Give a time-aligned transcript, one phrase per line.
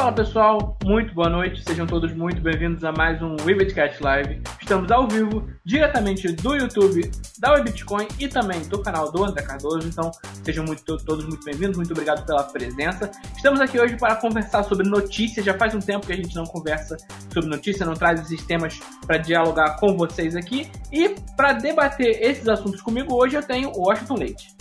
[0.00, 4.40] Fala pessoal, muito boa noite, sejam todos muito bem-vindos a mais um WeBitCast Live.
[4.58, 9.86] Estamos ao vivo, diretamente do YouTube da WeBitcoin e também do canal do André Cardoso,
[9.86, 10.10] então
[10.42, 13.10] sejam muito, todos muito bem-vindos, muito obrigado pela presença.
[13.36, 16.44] Estamos aqui hoje para conversar sobre notícias, já faz um tempo que a gente não
[16.44, 16.96] conversa
[17.30, 20.66] sobre notícias, não traz esses temas para dialogar com vocês aqui.
[20.90, 24.60] E para debater esses assuntos comigo hoje eu tenho o Washington Leite.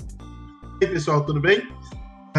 [0.81, 1.65] E aí pessoal, tudo bem?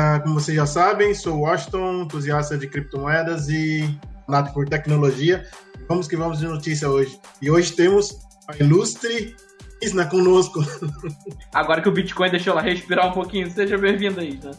[0.03, 5.45] Ah, como vocês já sabem, sou Washington, entusiasta de criptomoedas e nato por tecnologia.
[5.87, 7.21] Vamos que vamos de notícia hoje.
[7.43, 8.19] E hoje temos
[8.49, 9.37] a ilustre
[9.83, 10.61] Isna conosco.
[11.53, 14.53] Agora que o Bitcoin deixou ela respirar um pouquinho, seja bem-vinda, Isna.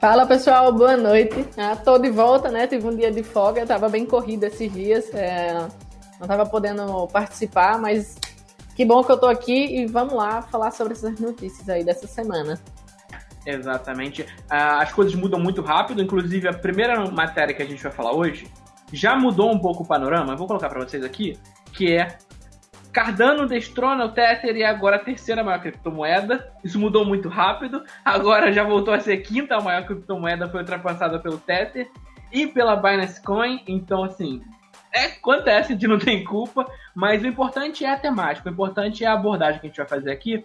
[0.00, 1.46] Fala pessoal, boa noite.
[1.58, 2.66] Ah, tô de volta, né?
[2.66, 5.52] Tive um dia de folga, tava bem corrido esses dias, é...
[6.18, 8.16] não tava podendo participar, mas
[8.74, 12.06] que bom que eu tô aqui e vamos lá falar sobre essas notícias aí dessa
[12.06, 12.58] semana.
[13.46, 14.26] Exatamente.
[14.48, 18.12] Ah, as coisas mudam muito rápido, inclusive a primeira matéria que a gente vai falar
[18.12, 18.50] hoje
[18.92, 20.32] já mudou um pouco o panorama.
[20.32, 21.38] Eu vou colocar para vocês aqui,
[21.72, 22.16] que é
[22.92, 26.52] Cardano destrona o Tether e agora a terceira maior criptomoeda.
[26.62, 27.82] Isso mudou muito rápido.
[28.04, 31.90] Agora já voltou a ser a quinta maior criptomoeda, foi ultrapassada pelo Tether
[32.32, 33.64] e pela Binance Coin.
[33.66, 34.40] Então, assim,
[34.92, 39.08] é, acontece, gente não tem culpa, mas o importante é a temática, o importante é
[39.08, 40.44] a abordagem que a gente vai fazer aqui.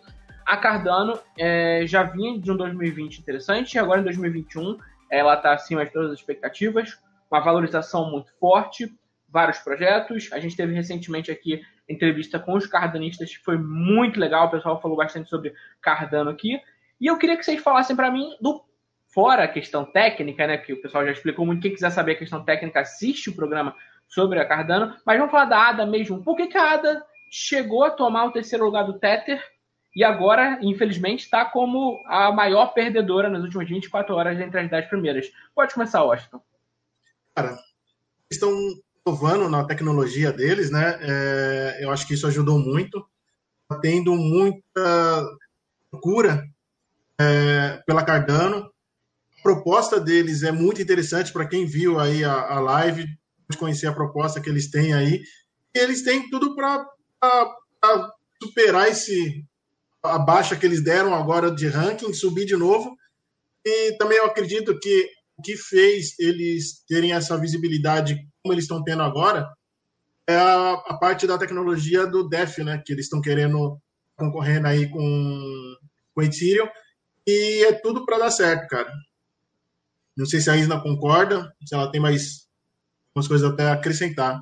[0.50, 4.80] A Cardano é, já vinha de um 2020 interessante, e agora em 2021
[5.12, 6.98] ela está acima de todas as expectativas,
[7.30, 8.92] uma valorização muito forte,
[9.28, 10.28] vários projetos.
[10.34, 14.82] A gente teve recentemente aqui entrevista com os cardanistas, que foi muito legal, o pessoal
[14.82, 16.60] falou bastante sobre Cardano aqui.
[17.00, 18.60] E eu queria que vocês falassem para mim do
[19.08, 22.18] fora a questão técnica, né, que o pessoal já explicou muito, quem quiser saber a
[22.18, 23.76] questão técnica, assiste o programa
[24.08, 26.24] sobre a Cardano, mas vamos falar da ADA mesmo.
[26.24, 29.40] Por que, que a ADA chegou a tomar o terceiro lugar do Tether
[29.96, 34.88] e agora, infelizmente, está como a maior perdedora nas últimas 24 horas entre as 10
[34.88, 35.32] primeiras.
[35.56, 36.42] Pode começar, Washington.
[37.36, 37.58] Cara,
[38.30, 38.52] estão
[39.06, 41.00] inovando na tecnologia deles, né?
[41.02, 43.04] É, eu acho que isso ajudou muito.
[43.64, 45.26] Está tendo muita
[45.90, 46.48] procura
[47.20, 48.72] é, pela Cardano.
[49.40, 53.08] A proposta deles é muito interessante para quem viu aí a, a live,
[53.58, 55.22] conhecer a proposta que eles têm aí.
[55.74, 56.86] E eles têm tudo para
[58.42, 59.46] superar esse,
[60.04, 62.96] a baixa que eles deram agora de ranking, subir de novo.
[63.66, 68.84] E também eu acredito que o que fez eles terem essa visibilidade como eles estão
[68.84, 69.50] tendo agora
[70.28, 72.82] é a, a parte da tecnologia do DEF, né?
[72.86, 73.80] Que eles estão querendo
[74.16, 75.76] concorrendo aí com,
[76.14, 76.68] com Ethereum.
[77.26, 78.92] E é tudo para dar certo, cara.
[80.16, 82.48] Não sei se a Isna concorda, se ela tem mais
[83.16, 84.40] umas coisas até a acrescentar.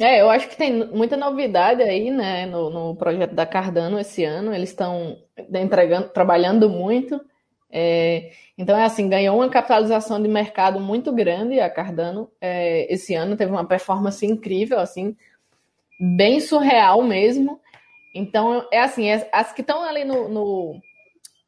[0.00, 4.24] É, eu acho que tem muita novidade aí, né, no, no projeto da Cardano esse
[4.24, 4.52] ano.
[4.52, 7.20] Eles estão entregando, trabalhando muito.
[7.70, 13.14] É, então, é assim, ganhou uma capitalização de mercado muito grande a Cardano é, esse
[13.14, 13.36] ano.
[13.36, 15.16] Teve uma performance incrível, assim,
[16.00, 17.60] bem surreal mesmo.
[18.14, 20.80] Então, é assim, é, as que estão ali no, no,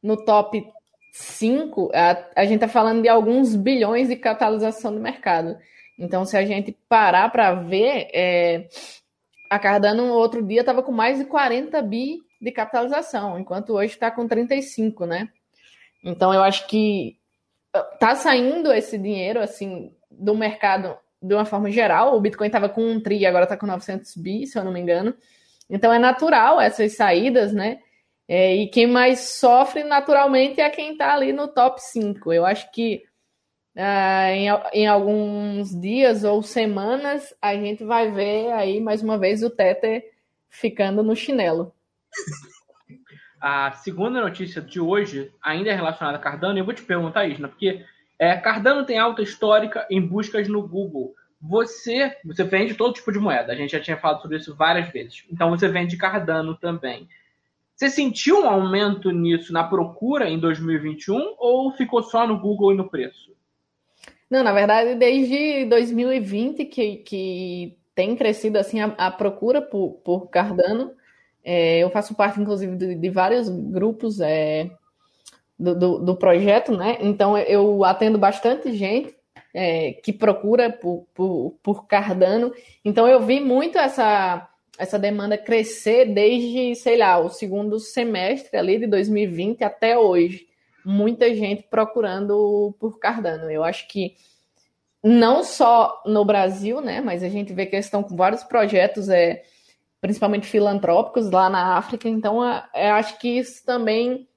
[0.03, 0.65] no top
[1.13, 5.57] 5, a, a gente está falando de alguns bilhões de capitalização de mercado.
[5.99, 8.69] Então, se a gente parar para ver, é,
[9.51, 14.11] a Cardano outro dia estava com mais de 40 bi de capitalização, enquanto hoje está
[14.11, 15.29] com 35, né?
[16.05, 17.19] Então, eu acho que
[17.99, 22.15] tá saindo esse dinheiro, assim, do mercado de uma forma geral.
[22.15, 24.81] O Bitcoin estava com um tri, agora está com 900 bi, se eu não me
[24.81, 25.15] engano.
[25.69, 27.79] Então, é natural essas saídas, né?
[28.29, 32.33] É, e quem mais sofre naturalmente é quem está ali no top 5.
[32.33, 33.03] Eu acho que
[33.77, 39.43] Uh, em, em, alguns dias ou semanas, a gente vai ver aí mais uma vez
[39.43, 40.03] o Tether
[40.49, 41.75] ficando no chinelo.
[43.39, 47.27] A segunda notícia de hoje ainda é relacionada a Cardano, e eu vou te perguntar,
[47.27, 47.85] Isna, porque
[48.19, 51.15] é, Cardano tem alta histórica em buscas no Google.
[51.39, 54.89] Você, você vende todo tipo de moeda, a gente já tinha falado sobre isso várias
[54.89, 55.23] vezes.
[55.31, 57.07] Então você vende Cardano também.
[57.75, 62.77] Você sentiu um aumento nisso na procura em 2021 ou ficou só no Google e
[62.77, 63.36] no preço?
[64.29, 70.29] Não, na verdade, desde 2020 que, que tem crescido assim a, a procura por, por
[70.29, 70.93] Cardano.
[71.45, 74.69] É, eu faço parte, inclusive, de, de vários grupos é,
[75.59, 76.99] do, do, do, projeto, né?
[77.01, 79.15] Então eu atendo bastante gente
[79.55, 82.53] é, que procura por, por, por Cardano.
[82.85, 88.81] Então eu vi muito essa, essa demanda crescer desde, sei lá, o segundo semestre ali
[88.81, 90.46] de 2020 até hoje
[90.87, 93.51] muita gente procurando por Cardano.
[93.51, 94.15] Eu acho que
[95.03, 99.09] não só no Brasil, né, mas a gente vê que eles estão com vários projetos,
[99.09, 99.43] é,
[100.01, 102.09] principalmente filantrópicos lá na África.
[102.09, 102.41] Então,
[102.73, 104.29] eu acho que isso também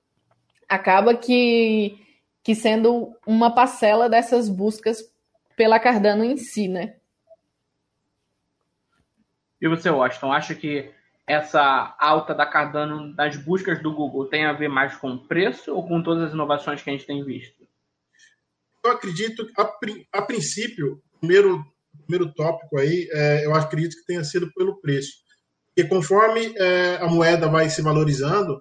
[0.67, 2.03] acaba que,
[2.43, 5.03] que sendo uma parcela dessas buscas
[5.55, 6.95] pela Cardano em si, né?
[9.61, 10.91] E você, Washington, acha que
[11.29, 15.71] essa alta da Cardano das buscas do Google tem a ver mais com o preço
[15.75, 17.67] ou com todas as inovações que a gente tem visto?
[18.83, 19.71] Eu acredito, a,
[20.13, 21.63] a princípio, primeiro,
[22.07, 25.11] primeiro tópico aí, é, eu acredito que tenha sido pelo preço.
[25.67, 28.59] Porque conforme é, a moeda vai se valorizando,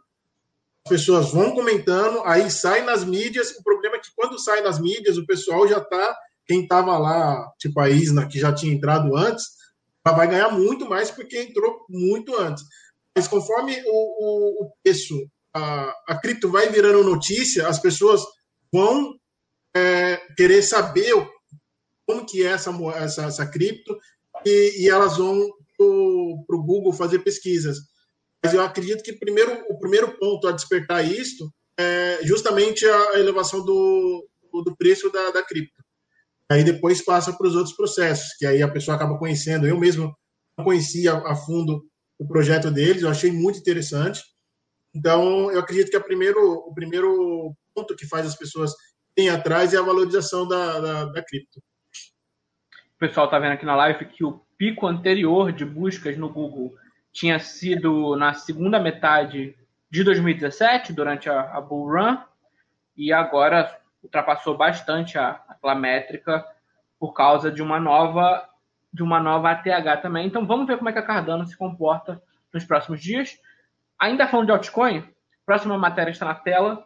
[0.85, 3.53] as pessoas vão comentando, aí sai nas mídias.
[3.53, 7.51] O problema é que quando sai nas mídias, o pessoal já está, quem estava lá,
[7.59, 9.58] tipo a Isna, que já tinha entrado antes,
[10.09, 12.65] ela vai ganhar muito mais porque entrou muito antes.
[13.15, 15.15] Mas conforme o, o, o preço,
[15.55, 18.23] a, a cripto vai virando notícia, as pessoas
[18.73, 19.15] vão
[19.77, 21.15] é, querer saber
[22.07, 23.99] como que é essa, essa, essa cripto
[24.47, 25.47] e, e elas vão
[25.77, 27.79] para o Google fazer pesquisas.
[28.43, 33.65] Mas eu acredito que primeiro, o primeiro ponto a despertar isto é justamente a elevação
[33.65, 34.27] do,
[34.65, 35.78] do preço da, da cripto.
[36.51, 39.67] Aí depois passa para os outros processos, que aí a pessoa acaba conhecendo.
[39.67, 40.17] Eu mesmo
[40.57, 41.85] não conhecia a fundo
[42.19, 44.23] o projeto deles, eu achei muito interessante.
[44.95, 48.73] Então, eu acredito que a primeiro, o primeiro ponto que faz as pessoas
[49.17, 51.61] irem atrás é a valorização da, da, da cripto.
[52.97, 56.75] O pessoal está vendo aqui na live que o pico anterior de buscas no Google
[57.13, 59.57] tinha sido na segunda metade
[59.91, 62.19] de 2017, durante a, a Bull Run,
[62.97, 66.45] e agora ultrapassou bastante a, aquela métrica
[66.99, 68.49] por causa de uma nova
[68.93, 70.27] de uma nova ATH também.
[70.27, 72.23] Então vamos ver como é que a Cardano se comporta
[72.53, 73.39] nos próximos dias.
[73.99, 75.05] Ainda falando de altcoin,
[75.45, 76.85] próxima matéria está na tela.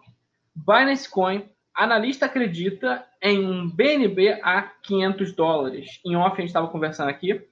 [0.54, 6.00] Binance Coin, analista acredita em um BNB a 500 dólares.
[6.04, 7.46] Em off a gente estava conversando aqui,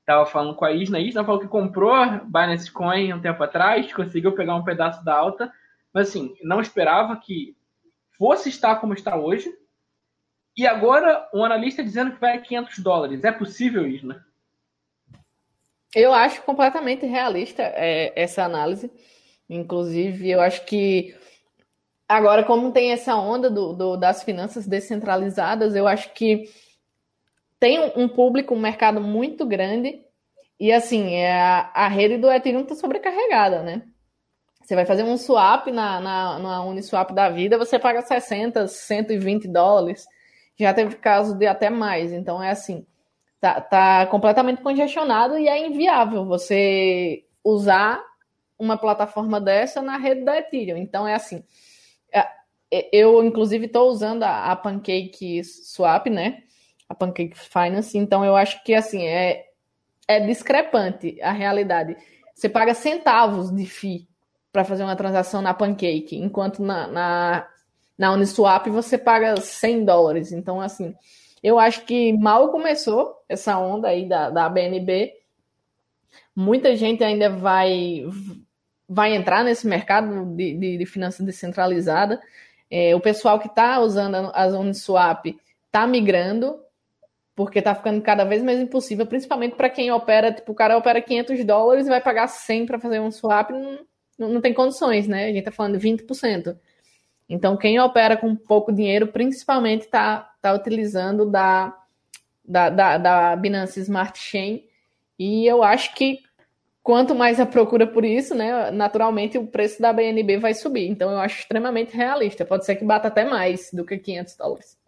[0.00, 0.98] estava falando com a Isna.
[0.98, 5.16] A Isna falou que comprou Binance Coin um tempo atrás, conseguiu pegar um pedaço da
[5.16, 5.52] alta,
[5.92, 7.56] mas assim, não esperava que
[8.18, 9.52] fosse estar como está hoje.
[10.56, 13.24] E agora um analista dizendo que vai a 500 dólares.
[13.24, 14.24] É possível, Isna?
[15.94, 18.90] Eu acho completamente realista é, essa análise.
[19.48, 21.14] Inclusive, eu acho que
[22.08, 26.48] agora, como tem essa onda do, do, das finanças descentralizadas, eu acho que
[27.60, 30.02] tem um público, um mercado muito grande.
[30.58, 33.82] E assim, é a, a rede do Ethereum está sobrecarregada, né?
[34.62, 39.46] Você vai fazer um swap na, na, na Uniswap da vida, você paga 60, 120
[39.48, 40.06] dólares.
[40.58, 42.12] Já teve caso de até mais.
[42.12, 42.86] Então é assim,
[43.40, 48.02] tá, tá completamente congestionado e é inviável você usar
[48.58, 50.76] uma plataforma dessa na rede da Ethereum.
[50.76, 51.44] Então é assim,
[52.12, 52.26] é,
[52.70, 56.42] é, eu inclusive estou usando a, a Pancake Swap, né?
[56.88, 57.96] A Pancake Finance.
[57.96, 59.44] Então eu acho que assim é,
[60.08, 61.96] é discrepante a realidade.
[62.34, 64.08] Você paga centavos de FII
[64.52, 67.48] para fazer uma transação na Pancake, enquanto na, na,
[67.98, 70.32] na Uniswap você paga 100 dólares.
[70.32, 70.94] Então, assim,
[71.42, 75.14] eu acho que mal começou essa onda aí da, da BNB.
[76.34, 78.04] Muita gente ainda vai,
[78.88, 82.20] vai entrar nesse mercado de, de, de finança descentralizada.
[82.70, 85.26] É, o pessoal que está usando as Uniswap
[85.66, 86.60] está migrando,
[87.34, 91.00] porque está ficando cada vez mais impossível, principalmente para quem opera, tipo, o cara opera
[91.00, 93.78] 500 dólares e vai pagar 100 para fazer um swap, não,
[94.18, 95.24] não tem condições, né?
[95.24, 96.56] A gente está falando de 20%.
[97.28, 101.76] Então, quem opera com pouco dinheiro, principalmente está tá utilizando da,
[102.44, 104.64] da, da, da Binance Smart Chain.
[105.18, 106.20] E eu acho que
[106.82, 110.88] quanto mais a procura por isso, né, naturalmente o preço da BNB vai subir.
[110.88, 112.44] Então, eu acho extremamente realista.
[112.44, 114.78] Pode ser que bata até mais do que 500 dólares.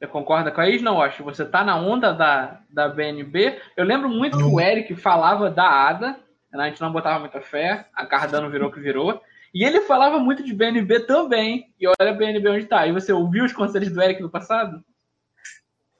[0.00, 0.80] Você concorda com a Is?
[0.80, 1.22] Não, acho.
[1.22, 3.60] Você está na onda da, da BNB.
[3.76, 6.18] Eu lembro muito que o Eric falava da ADA,
[6.54, 9.22] a gente não botava muita fé, a Cardano virou o que virou.
[9.52, 11.72] E ele falava muito de BNB também.
[11.78, 12.86] E olha BNB onde está.
[12.86, 14.82] E você ouviu os conselhos do Eric no passado?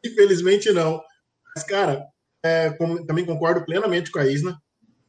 [0.05, 1.03] Infelizmente não.
[1.55, 2.07] Mas, cara,
[2.45, 2.71] é,
[3.07, 4.61] também concordo plenamente com a Isna.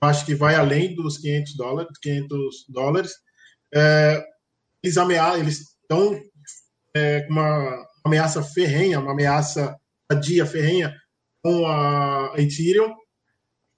[0.01, 1.97] Acho que vai além dos 500 dólares.
[2.01, 3.13] 500 dólares.
[3.73, 4.23] É,
[4.83, 6.19] eles ameaçam, eles estão
[6.95, 9.77] é, com uma ameaça ferrenha, uma ameaça
[10.21, 10.93] dia ferrenha
[11.41, 12.93] com a Ethereum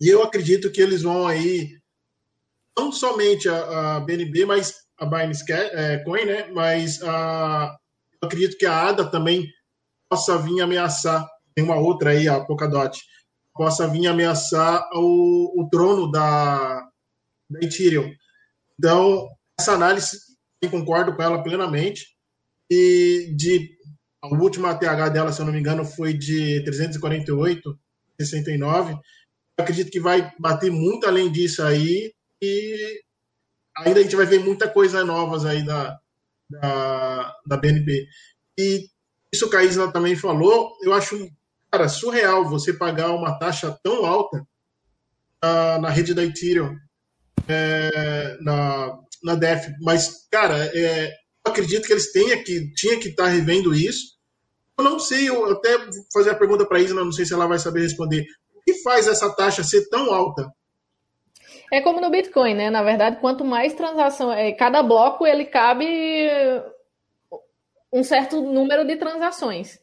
[0.03, 1.79] e eu acredito que eles vão aí,
[2.77, 6.47] não somente a, a BNB, mas a Binance é, Coin, né?
[6.51, 7.77] Mas a,
[8.21, 9.47] eu acredito que a ADA também
[10.09, 11.25] possa vir ameaçar.
[11.55, 12.99] Tem uma outra aí, a Polkadot,
[13.53, 16.81] possa vir ameaçar o, o trono da,
[17.49, 18.11] da Ethereum.
[18.77, 20.17] Então, essa análise,
[20.61, 22.07] eu concordo com ela plenamente.
[22.71, 23.69] E de
[24.21, 28.99] a última TH dela, se eu não me engano, foi de 348,69
[29.57, 32.11] acredito que vai bater muito além disso aí
[33.77, 35.97] ainda a gente vai ver muita coisa novas aí da,
[36.49, 38.07] da, da BNB.
[38.57, 38.87] E
[39.33, 41.27] isso que a Isla também falou, eu acho,
[41.71, 44.45] cara, surreal você pagar uma taxa tão alta
[45.43, 46.77] uh, na rede da Ethereum,
[47.47, 49.73] é, na, na DEF.
[49.81, 51.07] Mas, cara, é,
[51.45, 54.13] eu acredito que eles tenham que, tinha que estar tá revendo isso.
[54.77, 57.33] Eu não sei, eu até vou fazer a pergunta para a Isla, não sei se
[57.33, 58.25] ela vai saber responder.
[58.55, 60.47] O que faz essa taxa ser tão alta?
[61.71, 62.69] É como no Bitcoin, né?
[62.69, 66.29] Na verdade, quanto mais transação, é, cada bloco ele cabe
[67.91, 69.79] um certo número de transações.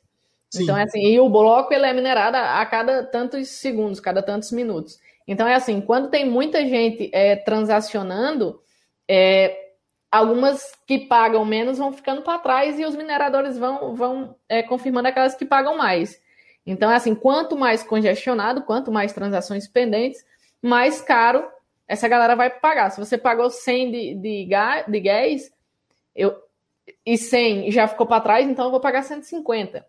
[0.51, 0.65] Sim.
[0.65, 4.51] Então é assim, e o bloco ele é minerado a cada tantos segundos, cada tantos
[4.51, 4.99] minutos.
[5.27, 8.61] Então é assim, quando tem muita gente é, transacionando,
[9.09, 9.57] é,
[10.11, 15.07] algumas que pagam menos vão ficando para trás e os mineradores vão, vão é, confirmando
[15.07, 16.21] aquelas que pagam mais.
[16.67, 20.25] Então é assim, quanto mais congestionado, quanto mais transações pendentes,
[20.61, 21.49] mais caro
[21.91, 22.89] essa galera vai pagar.
[22.91, 25.53] Se você pagou 100 de, de, gás, de gás
[26.15, 26.41] eu,
[27.05, 29.85] e 100 já ficou para trás, então eu vou pagar 150.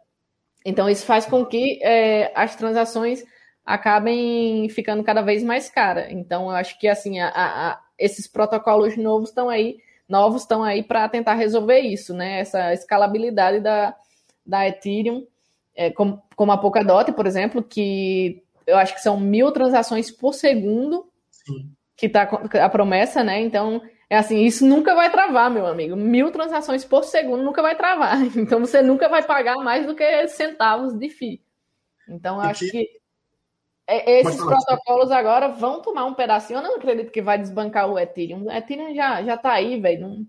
[0.66, 3.24] Então isso faz com que é, as transações
[3.64, 6.08] acabem ficando cada vez mais caras.
[6.10, 9.78] Então eu acho que assim a, a, esses protocolos novos estão aí,
[10.10, 12.40] novos estão aí para tentar resolver isso, né?
[12.40, 13.96] Essa escalabilidade da,
[14.44, 15.28] da Ethereum,
[15.76, 20.34] é, como, como a Polkadot, por exemplo, que eu acho que são mil transações por
[20.34, 21.08] segundo.
[21.30, 23.40] Sim que tá a promessa, né?
[23.40, 23.80] Então,
[24.10, 25.96] é assim, isso nunca vai travar, meu amigo.
[25.96, 28.18] Mil transações por segundo nunca vai travar.
[28.36, 31.40] Então, você nunca vai pagar mais do que centavos de FII.
[32.10, 32.90] Então, eu acho que
[33.88, 36.58] esses protocolos agora vão tomar um pedacinho.
[36.58, 38.46] Eu não acredito que vai desbancar o Ethereum.
[38.46, 40.08] O Ethereum já, já tá aí, velho.
[40.08, 40.26] Não,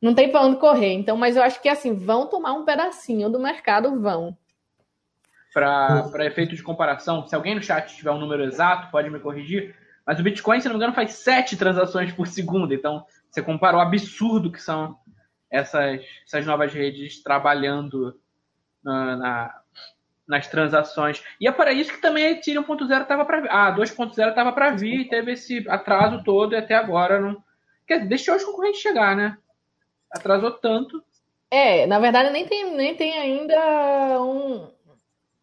[0.00, 0.94] não tem para onde correr.
[0.94, 4.34] Então, mas eu acho que assim, vão tomar um pedacinho do mercado, vão.
[5.52, 9.76] Para efeito de comparação, se alguém no chat tiver um número exato, pode me corrigir
[10.08, 12.72] mas o Bitcoin, se não me engano, faz sete transações por segundo.
[12.72, 14.96] Então, você compara o absurdo que são
[15.50, 18.18] essas, essas novas redes trabalhando
[18.82, 19.60] na, na,
[20.26, 21.22] nas transações.
[21.38, 23.50] E é para isso que também a Ethereum 1.0 estava para vir.
[23.50, 27.44] Ah, 2.0 estava para vir e teve esse atraso todo e até agora não.
[27.86, 29.36] Quer dizer, deixou os concorrentes chegar, né?
[30.10, 31.04] Atrasou tanto.
[31.50, 34.70] É, na verdade nem tem, nem tem ainda um,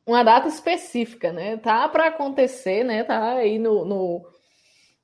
[0.07, 1.55] uma data específica, né?
[1.57, 3.03] Tá para acontecer, né?
[3.03, 4.34] Tá aí no, no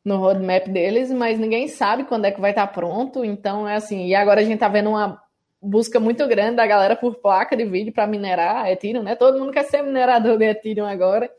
[0.03, 3.23] no roadmap deles, mas ninguém sabe quando é que vai estar pronto.
[3.23, 4.07] Então é assim.
[4.07, 5.21] E agora a gente tá vendo uma
[5.61, 9.15] busca muito grande da galera por placa de vídeo para minerar Ethereum, né?
[9.15, 11.31] Todo mundo quer ser minerador de Ethereum agora.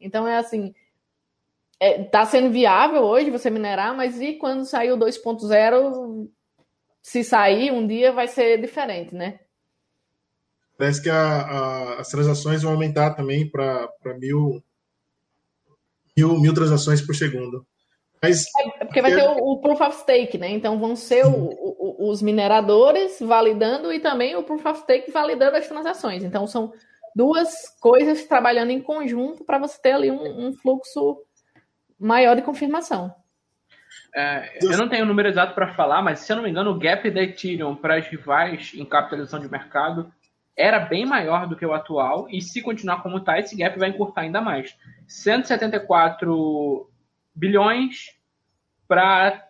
[0.00, 0.74] Então é assim.
[1.80, 6.28] É, tá sendo viável hoje você minerar, mas e quando sair o 2.0?
[7.00, 9.38] Se sair um dia vai ser diferente, né?
[10.76, 14.62] Parece que a, a, as transações vão aumentar também para mil,
[16.16, 17.64] mil, mil transações por segundo.
[18.22, 18.46] Mas,
[18.80, 20.48] é porque vai ter o, o, Proof of Stake, né?
[20.48, 25.56] Então vão ser o, o, os mineradores validando e também o Proof of Stake validando
[25.56, 26.24] as transações.
[26.24, 26.72] Então são
[27.14, 31.18] duas coisas trabalhando em conjunto para você ter ali um, um, fluxo
[31.98, 33.14] maior de confirmação.
[34.14, 36.70] É, eu não tenho o número exato para falar, mas se eu não me engano,
[36.70, 40.12] o gap da Ethereum para as rivais em capitalização de mercado
[40.56, 43.90] era bem maior do que o atual, e se continuar como está, esse gap vai
[43.90, 44.76] encurtar ainda mais.
[45.06, 46.90] 174
[47.38, 48.16] bilhões
[48.88, 49.48] para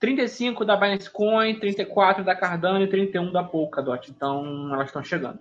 [0.00, 4.10] 35 da Binance Coin, 34 da Cardano e 31 da Polkadot.
[4.10, 5.38] Então, elas estão chegando.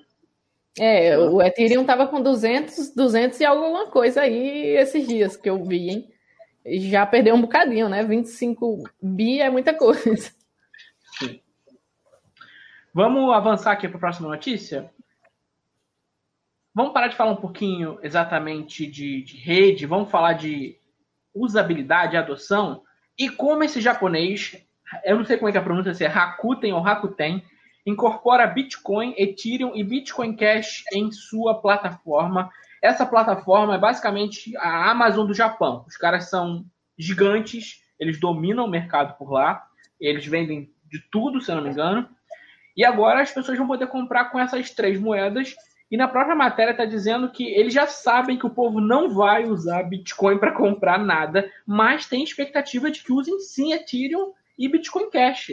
[0.80, 5.64] É, o Ethereum estava com 200, 200 e alguma coisa aí esses dias que eu
[5.64, 6.14] vi, hein?
[6.80, 8.04] Já perdeu um bocadinho, né?
[8.04, 10.32] 25 bi é muita coisa.
[11.18, 11.42] Sim.
[12.94, 14.92] Vamos avançar aqui para a próxima notícia?
[16.74, 20.78] Vamos parar de falar um pouquinho exatamente de, de rede, vamos falar de
[21.34, 22.84] usabilidade, adoção,
[23.18, 24.58] e como esse japonês,
[25.06, 27.44] eu não sei como é que é a pronúncia, se é Rakuten ou Rakuten,
[27.86, 32.50] incorpora Bitcoin, Ethereum e Bitcoin Cash em sua plataforma.
[32.82, 35.86] Essa plataforma é basicamente a Amazon do Japão.
[35.88, 36.66] Os caras são
[36.98, 39.64] gigantes, eles dominam o mercado por lá,
[40.00, 42.08] eles vendem de tudo, se eu não me engano.
[42.76, 45.56] E agora as pessoas vão poder comprar com essas três moedas
[45.92, 49.44] e na própria matéria está dizendo que eles já sabem que o povo não vai
[49.46, 55.10] usar Bitcoin para comprar nada, mas tem expectativa de que usem sim Ethereum e Bitcoin
[55.10, 55.52] Cash.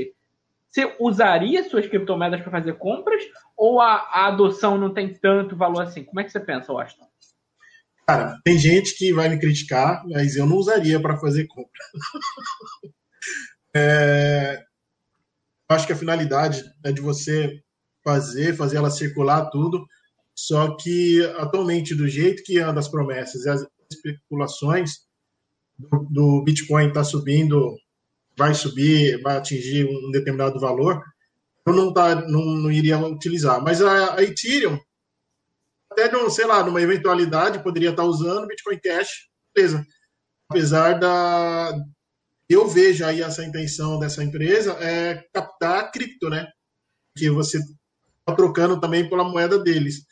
[0.69, 3.21] Você usaria suas criptomoedas para fazer compras
[3.57, 6.05] ou a, a, adoção não tem tanto valor assim?
[6.05, 7.09] Como é que você pensa, Washington?
[8.07, 11.83] Cara, tem gente que vai me criticar, mas eu não usaria para fazer compra.
[13.75, 14.63] é,
[15.69, 17.61] acho que a finalidade é de você
[18.05, 19.85] fazer, fazer ela circular tudo
[20.41, 25.01] só que, atualmente, do jeito que anda as promessas e as especulações
[25.77, 27.77] do, do Bitcoin está subindo,
[28.37, 31.03] vai subir, vai atingir um determinado valor,
[31.67, 33.61] eu não, tá, não, não iria utilizar.
[33.61, 34.79] Mas a, a Ethereum,
[35.91, 39.85] até, no, sei lá, numa eventualidade, poderia estar usando Bitcoin Cash, beleza.
[40.49, 41.75] Apesar da.
[42.49, 46.47] Eu vejo aí essa intenção dessa empresa é captar cripto, né?
[47.17, 50.07] Que você está trocando também pela moeda deles.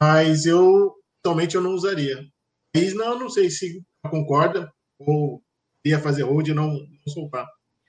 [0.00, 2.24] Mas eu, totalmente, eu não usaria.
[2.74, 5.42] Mas não, não sei se concorda ou
[5.84, 7.46] ia fazer hold e não, não soltar.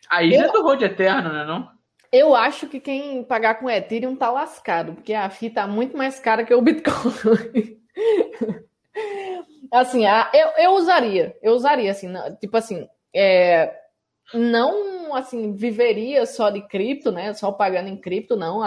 [0.09, 1.45] Aí já é do hold eterno, né?
[1.45, 1.69] Não?
[2.11, 6.19] Eu acho que quem pagar com Ethereum tá lascado, porque a FI tá muito mais
[6.19, 7.79] cara que o Bitcoin.
[9.71, 13.73] assim, eu, eu usaria, eu usaria, assim, tipo assim, é,
[14.33, 18.61] não, assim, viveria só de cripto, né, só pagando em cripto, não.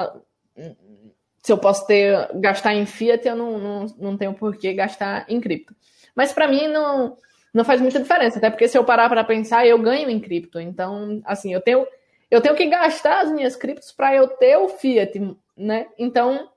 [1.44, 5.26] Se eu posso ter, gastar em fiat, eu não, não, não tenho por que gastar
[5.28, 5.76] em cripto.
[6.16, 7.18] Mas para mim não,
[7.52, 10.58] não faz muita diferença, até porque se eu parar para pensar, eu ganho em cripto.
[10.58, 11.86] Então, assim, eu tenho
[12.30, 15.86] eu tenho que gastar as minhas criptos para eu ter o fiat, né?
[15.98, 16.48] Então,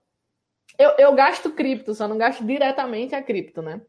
[0.80, 3.82] eu, eu gasto cripto, só não gasto diretamente a cripto, né?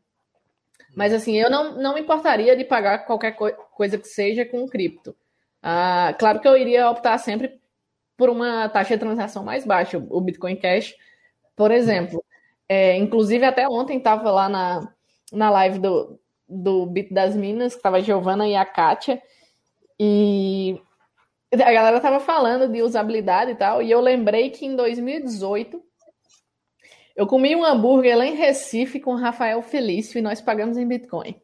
[0.96, 4.66] Mas assim, eu não, não me importaria de pagar qualquer co coisa que seja com
[4.66, 5.14] cripto.
[5.62, 7.60] Ah, claro que eu iria optar sempre
[8.18, 10.94] por uma taxa de transação mais baixa, o Bitcoin Cash,
[11.56, 12.22] por exemplo.
[12.68, 14.92] É, inclusive, até ontem estava lá na,
[15.32, 19.22] na live do, do Bit das Minas, que estava a Giovana e a Kátia,
[19.98, 20.80] e
[21.52, 25.80] a galera tava falando de usabilidade e tal, e eu lembrei que em 2018
[27.16, 30.86] eu comi um hambúrguer lá em Recife com o Rafael Felício e nós pagamos em
[30.86, 31.40] Bitcoin.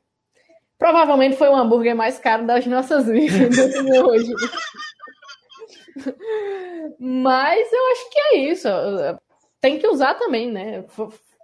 [0.76, 3.56] Provavelmente foi o hambúrguer mais caro das nossas vidas
[4.04, 4.32] hoje.
[6.98, 8.68] Mas eu acho que é isso.
[9.60, 10.84] Tem que usar também, né?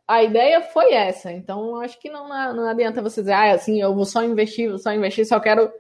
[0.07, 1.33] A ideia foi essa.
[1.33, 4.79] Então, acho que não, não adianta você dizer, ah, assim, eu vou só investir, vou
[4.79, 5.73] só investir, só quero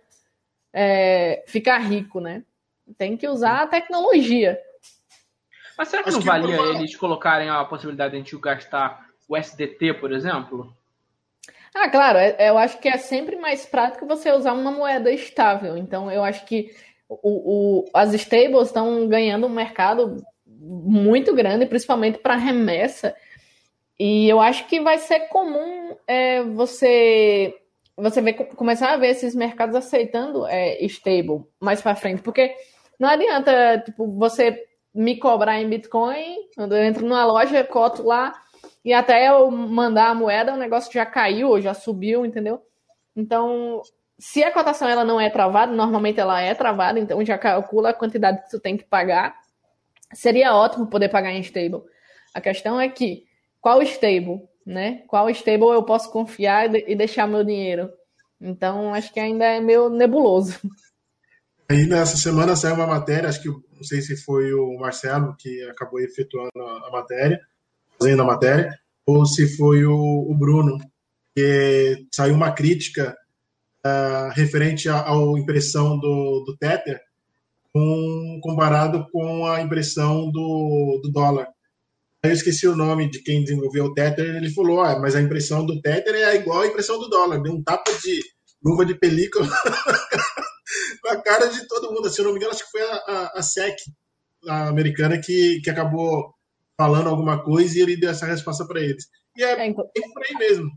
[0.73, 2.45] é, ficar rico, né?
[2.97, 4.61] Tem que usar a tecnologia.
[5.77, 9.07] Mas será que Acho não que valia eles colocarem a possibilidade de a gente gastar
[9.29, 10.77] o SDT, por exemplo?
[11.75, 15.77] Ah, claro, é, eu acho que é sempre mais prático você usar uma moeda estável.
[15.77, 16.75] Então, eu acho que
[17.11, 23.14] o, o as stables estão ganhando um mercado muito grande, principalmente para remessa.
[23.99, 27.55] E eu acho que vai ser comum é, você
[27.96, 32.55] você vê, começar a ver esses mercados aceitando é, stable mais para frente, porque
[32.99, 38.33] não adianta, tipo, você me cobrar em Bitcoin, quando eu entro numa loja, coto lá,
[38.83, 42.62] e até eu mandar a moeda, o negócio já caiu já subiu, entendeu?
[43.14, 43.83] Então,
[44.20, 47.94] se a cotação ela não é travada, normalmente ela é travada, então já calcula a
[47.94, 49.35] quantidade que tu tem que pagar.
[50.12, 51.83] Seria ótimo poder pagar em stable.
[52.35, 53.24] A questão é que,
[53.61, 55.02] qual stable, né?
[55.09, 57.90] Qual stable eu posso confiar e deixar meu dinheiro?
[58.38, 60.59] Então, acho que ainda é meio nebuloso.
[61.70, 65.62] Aí nessa semana saiu uma matéria, acho que não sei se foi o Marcelo que
[65.70, 67.40] acabou efetuando a, matéria,
[67.98, 70.78] fazendo a matéria, ou se foi o, o Bruno,
[71.35, 73.16] que saiu uma crítica
[73.87, 77.01] uh, referente à impressão do, do Tether
[77.73, 81.49] com, comparado com a impressão do, do dólar.
[82.23, 85.64] Eu esqueci o nome de quem desenvolveu o Tether, ele falou, ah, mas a impressão
[85.64, 88.21] do Tether é igual à impressão do dólar, deu um tapa de
[88.62, 89.49] luva de película
[91.05, 92.11] na cara de todo mundo.
[92.11, 93.77] Se eu não me engano, acho que foi a, a, a SEC
[94.49, 96.35] a americana que, que acabou
[96.77, 99.05] falando alguma coisa e ele deu essa resposta para eles.
[99.37, 100.71] E é, é por aí mesmo.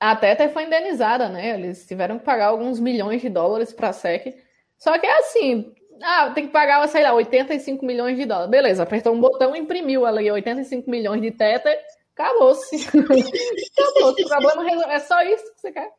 [0.00, 1.54] A Tether foi indenizada, né?
[1.54, 4.36] Eles tiveram que pagar alguns milhões de dólares para a SEC.
[4.76, 8.50] Só que é assim, ah, tem que pagar, sei lá, 85 milhões de dólares.
[8.50, 11.78] Beleza, apertou um botão, imprimiu ali 85 milhões de Tether,
[12.14, 12.76] acabou-se.
[12.96, 14.10] acabou.
[14.10, 15.90] O problema é só isso que você quer.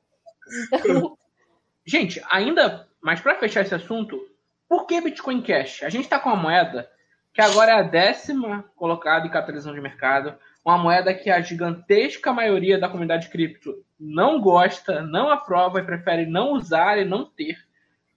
[1.86, 4.20] Gente, ainda mas para fechar esse assunto,
[4.68, 5.84] por que Bitcoin Cash?
[5.84, 6.90] A gente está com uma moeda
[7.34, 12.34] que agora é a décima colocada em capitalização de mercado, uma moeda que a gigantesca
[12.34, 17.58] maioria da comunidade cripto não gosta, não aprova e prefere não usar e não ter.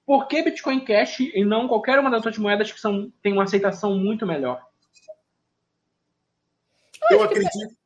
[0.04, 3.44] Por que Bitcoin Cash e não qualquer uma das outras moedas que são, tem uma
[3.44, 4.60] aceitação muito melhor?
[7.10, 7.76] Eu acredito.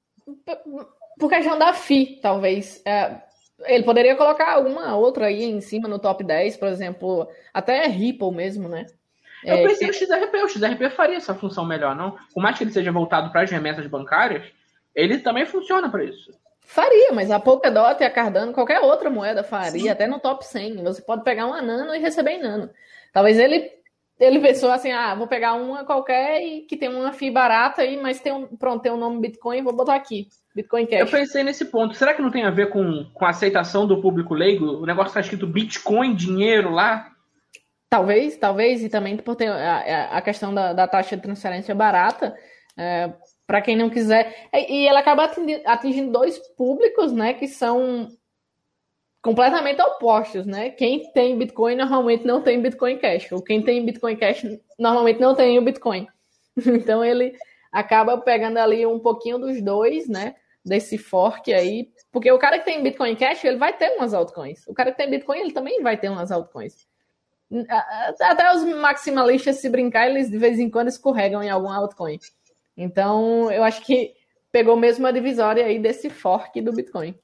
[1.18, 2.82] Por questão da FI, talvez.
[2.84, 3.22] É,
[3.64, 8.32] ele poderia colocar alguma outra aí em cima no top 10, por exemplo, até Ripple
[8.32, 8.86] mesmo, né?
[9.46, 10.06] Eu é, pensei que...
[10.06, 12.16] no XRP, o XRP faria essa função melhor, não?
[12.34, 14.44] Por mais que ele seja voltado para as remessas bancárias,
[14.94, 16.32] ele também funciona para isso.
[16.62, 19.88] Faria, mas a Polkadot e a Cardano, qualquer outra moeda faria, Sim.
[19.88, 20.82] até no top 100.
[20.82, 22.68] Você pode pegar uma nano e receber em nano.
[23.12, 23.70] Talvez ele
[24.18, 27.98] ele pensou assim, ah, vou pegar uma qualquer e que tem uma FII barata aí,
[28.00, 30.28] mas tem um, pronto, tem um nome Bitcoin, vou botar aqui.
[30.54, 31.00] Bitcoin Cash.
[31.00, 31.94] Eu pensei nesse ponto.
[31.94, 34.64] Será que não tem a ver com, com a aceitação do público leigo?
[34.64, 37.12] O negócio está escrito Bitcoin, dinheiro lá?
[37.88, 42.36] Talvez, talvez, e também por ter a, a questão da, da taxa de transferência barata.
[42.76, 43.12] É,
[43.46, 44.48] para quem não quiser.
[44.52, 45.30] E ela acaba
[45.64, 48.08] atingindo dois públicos, né, que são
[49.22, 50.70] completamente opostos, né?
[50.70, 54.44] Quem tem Bitcoin normalmente não tem Bitcoin Cash, ou quem tem Bitcoin Cash
[54.78, 56.06] normalmente não tem o Bitcoin.
[56.66, 57.36] Então ele
[57.70, 60.34] acaba pegando ali um pouquinho dos dois, né?
[60.64, 64.66] Desse fork aí, porque o cara que tem Bitcoin Cash, ele vai ter umas altcoins.
[64.66, 66.86] O cara que tem Bitcoin, ele também vai ter umas altcoins.
[68.20, 72.18] Até os maximalistas, se brincar, eles de vez em quando escorregam em algum altcoin.
[72.76, 74.12] Então, eu acho que
[74.52, 77.14] pegou mesmo a divisória aí desse fork do Bitcoin.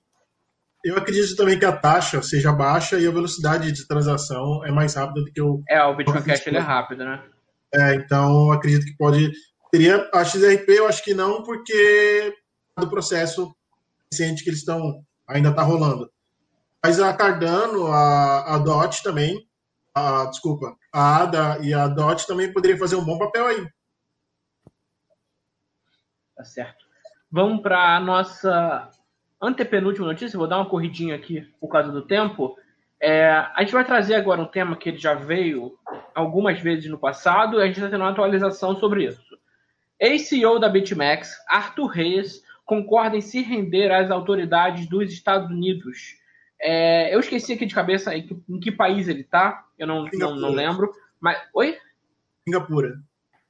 [0.84, 4.94] Eu acredito também que a taxa seja baixa e a velocidade de transação é mais
[4.94, 5.62] rápida do que o.
[5.68, 7.22] É, o Bitcoin Cash ele é rápido, né?
[7.72, 9.30] É, então acredito que pode.
[9.70, 12.34] Teria a XRP, eu acho que não, porque
[12.78, 13.54] do processo
[14.10, 15.02] recente que eles estão.
[15.26, 16.10] ainda está rolando.
[16.84, 19.46] Mas a Cardano, a, a DOT também,
[19.94, 23.66] a, desculpa, a ADA e a DOT também poderiam fazer um bom papel aí.
[26.36, 26.84] Tá certo.
[27.30, 28.90] Vamos para a nossa
[29.40, 32.56] antepenúltima notícia, vou dar uma corridinha aqui por causa do tempo.
[33.00, 35.76] É, a gente vai trazer agora um tema que ele já veio
[36.14, 39.36] algumas vezes no passado e a gente está tendo uma atualização sobre isso.
[39.98, 46.16] Ex-CEO da BitMEX, Arthur Reis, concorda em se render às autoridades dos Estados Unidos.
[46.62, 50.08] É, eu esqueci aqui de cabeça em que, em que país ele está, eu não,
[50.14, 50.92] não, não, lembro.
[51.20, 51.76] Mas, oi?
[52.44, 53.02] Singapura.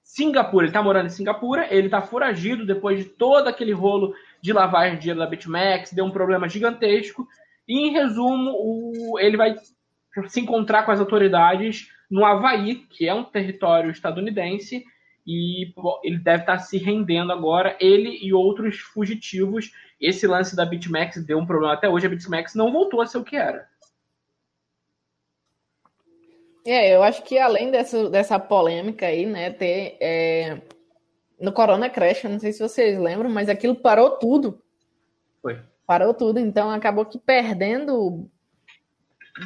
[0.02, 4.52] Singapura, ele está morando em Singapura, ele está foragido depois de todo aquele rolo de
[4.52, 7.28] lavagem de dinheiro da BitMEX, deu um problema gigantesco.
[7.68, 9.56] E, em resumo, o, ele vai
[10.26, 14.84] se encontrar com as autoridades no Havaí, que é um território estadunidense,
[15.26, 15.72] e
[16.02, 19.70] ele deve estar se rendendo agora, ele e outros fugitivos.
[20.02, 23.18] Esse lance da BitMEX deu um problema até hoje, a BitMEX não voltou a ser
[23.18, 23.68] o que era.
[26.66, 30.60] É, eu acho que além dessa, dessa polêmica aí, né, ter é,
[31.40, 34.62] no Corona Crash, não sei se vocês lembram, mas aquilo parou tudo.
[35.40, 35.60] Foi.
[35.86, 38.28] Parou tudo, então acabou que perdendo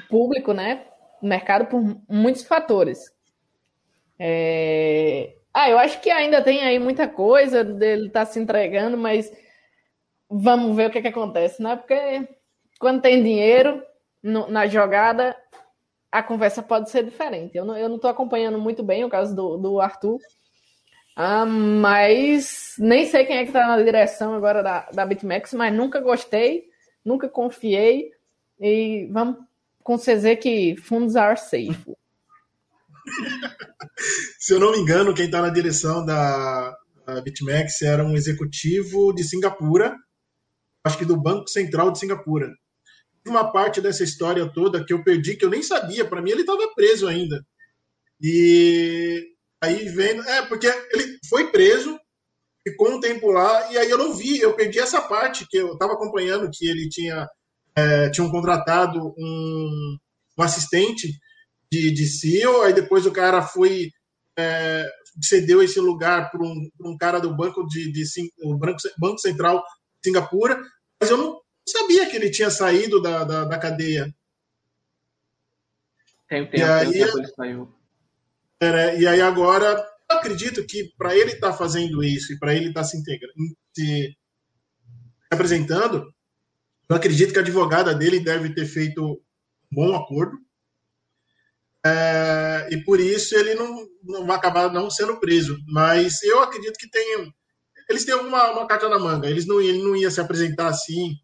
[0.09, 0.87] público, né?
[1.23, 3.13] mercado por muitos fatores.
[4.19, 5.35] É...
[5.53, 9.33] Ah, eu acho que ainda tem aí muita coisa dele estar tá se entregando, mas
[10.31, 11.77] vamos ver o que, que acontece, né?
[11.77, 12.29] Porque
[12.79, 13.83] quando tem dinheiro
[14.23, 15.37] no, na jogada,
[16.11, 17.57] a conversa pode ser diferente.
[17.57, 20.19] Eu não, eu não tô acompanhando muito bem o caso do, do Arthur,
[21.19, 25.75] ah, mas nem sei quem é que está na direção agora da, da BitMEX, mas
[25.75, 26.65] nunca gostei,
[27.03, 28.11] nunca confiei.
[28.61, 29.39] E vamos
[29.83, 31.97] com CZ que fundos are safe.
[34.39, 39.15] Se eu não me engano, quem está na direção da, da BitMEX era um executivo
[39.15, 39.97] de Singapura,
[40.87, 42.49] acho que do Banco Central de Singapura.
[43.27, 46.43] Uma parte dessa história toda que eu perdi, que eu nem sabia, para mim ele
[46.43, 47.45] estava preso ainda.
[48.21, 50.23] E Aí vendo.
[50.23, 51.99] É, porque ele foi preso,
[52.67, 55.73] ficou um tempo lá, e aí eu não vi, eu perdi essa parte que eu
[55.73, 57.27] estava acompanhando, que ele tinha,
[57.75, 59.97] é, tinham contratado um,
[60.39, 61.11] um assistente
[61.71, 63.91] de, de CEO, aí depois o cara foi.
[64.39, 64.87] É,
[65.23, 69.65] cedeu esse lugar para um, um, cara do banco de, de, de banco, banco Central
[70.05, 70.63] Singapura,
[71.01, 74.15] mas eu não sabia que ele tinha saído da, da, da cadeia.
[76.29, 77.75] Tem tempo, e aí, tempo ele saiu.
[78.61, 79.01] É, né?
[79.01, 82.69] e aí agora, eu acredito que para ele estar tá fazendo isso e para ele
[82.69, 83.35] estar tá se integrando,
[83.75, 84.17] se
[85.31, 86.13] apresentando,
[86.89, 89.19] eu acredito que a advogada dele deve ter feito um
[89.71, 90.39] bom acordo.
[91.85, 95.59] É, e por isso ele não, não vai acabar não sendo preso.
[95.69, 97.33] Mas eu acredito que tem,
[97.89, 99.29] eles têm uma, uma carta na manga.
[99.29, 101.15] Eles não, ele não ia se apresentar assim.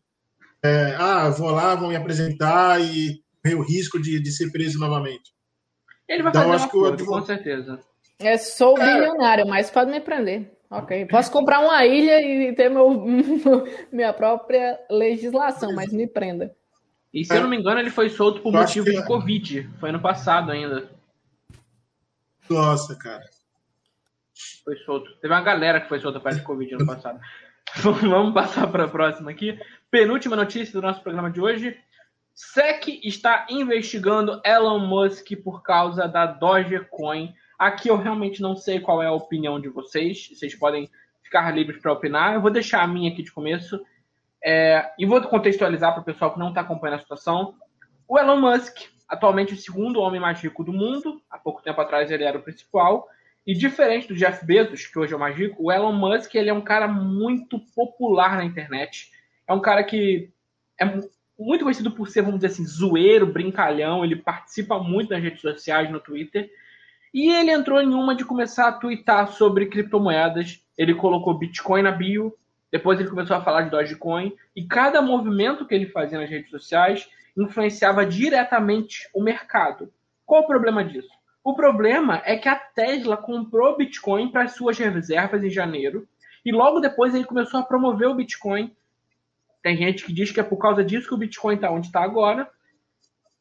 [0.65, 4.79] É, ah, vou lá, vão me apresentar e correr o risco de, de ser preso
[4.79, 5.33] novamente.
[6.09, 7.81] Ele vai então, fazer acho uma que com certeza.
[8.19, 8.95] É, sou é.
[8.95, 10.53] bilionário, mas pode me prender.
[10.71, 11.07] Ok.
[11.07, 12.89] Posso comprar uma ilha e ter meu,
[13.93, 16.55] minha própria legislação, mas me prenda.
[17.13, 17.37] E se é.
[17.37, 19.69] eu não me engano, ele foi solto por motivo de Covid.
[19.79, 20.89] Foi ano passado ainda.
[22.49, 23.23] Nossa, cara.
[24.65, 25.15] Foi solto.
[25.21, 27.21] Teve uma galera que foi solta causa de Covid ano passado.
[27.83, 29.59] Vamos passar para a próxima aqui.
[29.91, 31.77] Penúltima notícia do nosso programa de hoje.
[32.35, 37.35] SEC está investigando Elon Musk por causa da Dogecoin.
[37.59, 40.29] Aqui eu realmente não sei qual é a opinião de vocês.
[40.29, 40.89] Vocês podem
[41.23, 42.35] ficar livres para opinar.
[42.35, 43.81] Eu vou deixar a minha aqui de começo.
[44.45, 47.55] É, e vou contextualizar para o pessoal que não está acompanhando a situação.
[48.09, 48.77] O Elon Musk,
[49.09, 51.23] atualmente o segundo homem mais rico do mundo.
[51.31, 53.09] Há pouco tempo atrás ele era o principal.
[53.47, 56.49] E diferente do Jeff Bezos, que hoje é o mais rico, o Elon Musk ele
[56.49, 59.11] é um cara muito popular na internet.
[59.49, 60.31] É um cara que
[60.81, 60.85] é
[61.39, 64.05] muito conhecido por ser, vamos dizer assim, zoeiro, brincalhão.
[64.05, 66.51] Ele participa muito nas redes sociais, no Twitter.
[67.13, 70.65] E ele entrou em uma de começar a twittar sobre criptomoedas.
[70.79, 72.35] Ele colocou Bitcoin na bio,
[72.71, 76.51] depois ele começou a falar de Dogecoin, e cada movimento que ele fazia nas redes
[76.51, 79.93] sociais influenciava diretamente o mercado.
[80.25, 81.11] Qual o problema disso?
[81.45, 86.07] O problema é que a Tesla comprou Bitcoin para suas reservas em janeiro,
[86.45, 88.75] e logo depois ele começou a promover o Bitcoin.
[89.63, 92.03] Tem gente que diz que é por causa disso que o Bitcoin está onde está
[92.03, 92.49] agora,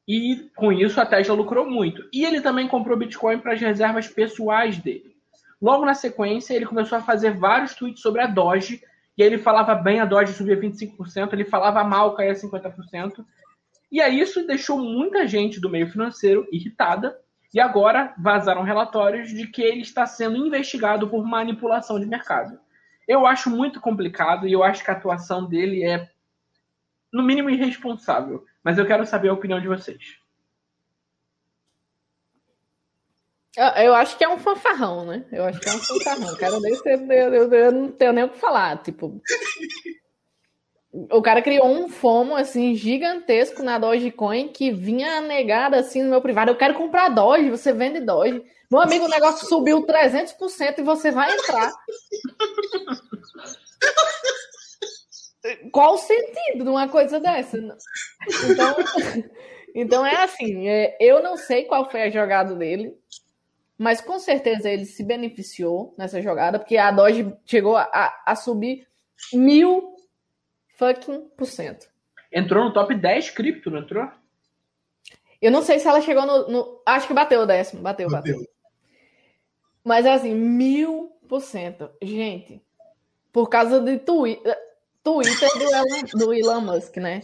[0.08, 2.08] e com isso a Tesla lucrou muito.
[2.12, 5.16] E ele também comprou Bitcoin para as reservas pessoais dele.
[5.62, 8.82] Logo na sequência, ele começou a fazer vários tweets sobre a Doge,
[9.16, 13.24] e aí ele falava bem, a Doge subia 25%, ele falava mal, caía 50%.
[13.92, 17.16] E aí isso deixou muita gente do meio financeiro irritada,
[17.54, 22.60] e agora vazaram relatórios de que ele está sendo investigado por manipulação de mercado.
[23.08, 26.10] Eu acho muito complicado e eu acho que a atuação dele é,
[27.12, 28.46] no mínimo, irresponsável.
[28.64, 30.22] Mas eu quero saber a opinião de vocês.
[33.58, 35.26] Eu acho que é um fanfarrão, né?
[35.30, 36.38] Eu acho que é um fanfarrão.
[36.38, 38.82] Cara, eu, eu, eu não tenho nem o que falar.
[38.82, 39.22] Tipo,
[40.94, 46.22] o cara criou um FOMO assim gigantesco na Dogecoin que vinha negada assim no meu
[46.22, 46.52] privado.
[46.52, 48.44] Eu quero comprar Doge, você vende Doge.
[48.70, 51.72] Meu amigo, o negócio subiu 300% e você vai entrar.
[55.72, 57.58] Qual o sentido de uma coisa dessa?
[57.58, 58.76] Então,
[59.74, 62.96] então é assim, é, eu não sei qual foi a jogada dele,
[63.76, 68.88] mas com certeza ele se beneficiou nessa jogada, porque a Doge chegou a, a subir
[69.34, 69.96] mil
[70.82, 71.88] fucking por cento.
[72.34, 74.10] Entrou no top 10 cripto, não entrou?
[75.40, 76.48] Eu não sei se ela chegou no.
[76.48, 77.82] no acho que bateu o décimo.
[77.82, 78.38] Bateu, bateu.
[78.38, 78.52] bateu.
[79.84, 81.90] Mas assim, mil por cento.
[82.02, 82.62] Gente,
[83.32, 84.58] por causa de Twitter,
[85.04, 87.22] Twitter do Elon, do Elon Musk, né?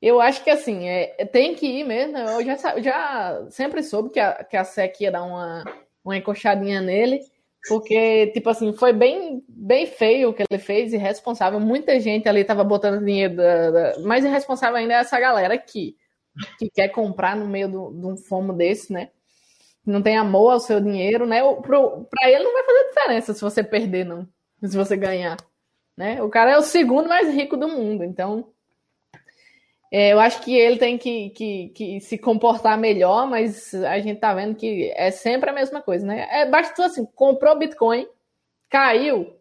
[0.00, 2.16] Eu acho que assim, é, tem que ir mesmo.
[2.16, 5.64] Eu já, já sempre soube que a, que a SEC ia dar uma,
[6.02, 7.20] uma encoxadinha nele,
[7.68, 11.60] porque, tipo assim, foi bem, bem feio o que ele fez, irresponsável.
[11.60, 13.98] Muita gente ali tava botando dinheiro, da, da...
[14.00, 15.96] mais irresponsável ainda é essa galera aqui,
[16.58, 19.10] que quer comprar no meio de um fomo desse, né?
[19.84, 21.40] não tem amor ao seu dinheiro, né?
[21.62, 24.28] Para ele não vai fazer diferença se você perder, não.
[24.62, 25.36] Se você ganhar.
[25.96, 26.22] Né?
[26.22, 28.48] O cara é o segundo mais rico do mundo, então
[29.90, 34.20] é, eu acho que ele tem que, que, que, se comportar melhor, mas a gente
[34.20, 36.28] tá vendo que é sempre a mesma coisa, né?
[36.30, 38.06] É, basta assim, comprou Bitcoin,
[38.68, 39.36] caiu,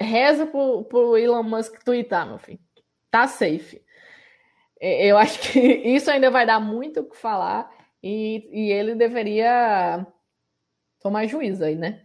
[0.00, 2.60] reza pro, pro Elon Musk twittar, meu filho.
[3.10, 3.82] Tá safe.
[4.80, 5.58] É, eu acho que
[5.90, 7.70] isso ainda vai dar muito o que falar.
[8.02, 10.06] E, e ele deveria
[11.00, 12.04] tomar juízo aí, né?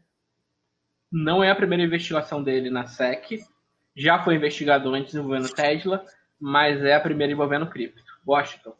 [1.12, 3.39] Não é a primeira investigação dele na SEC.
[3.95, 6.04] Já foi investigado antes envolvendo Tesla,
[6.39, 8.02] mas é a primeira envolvendo cripto.
[8.26, 8.73] Washington.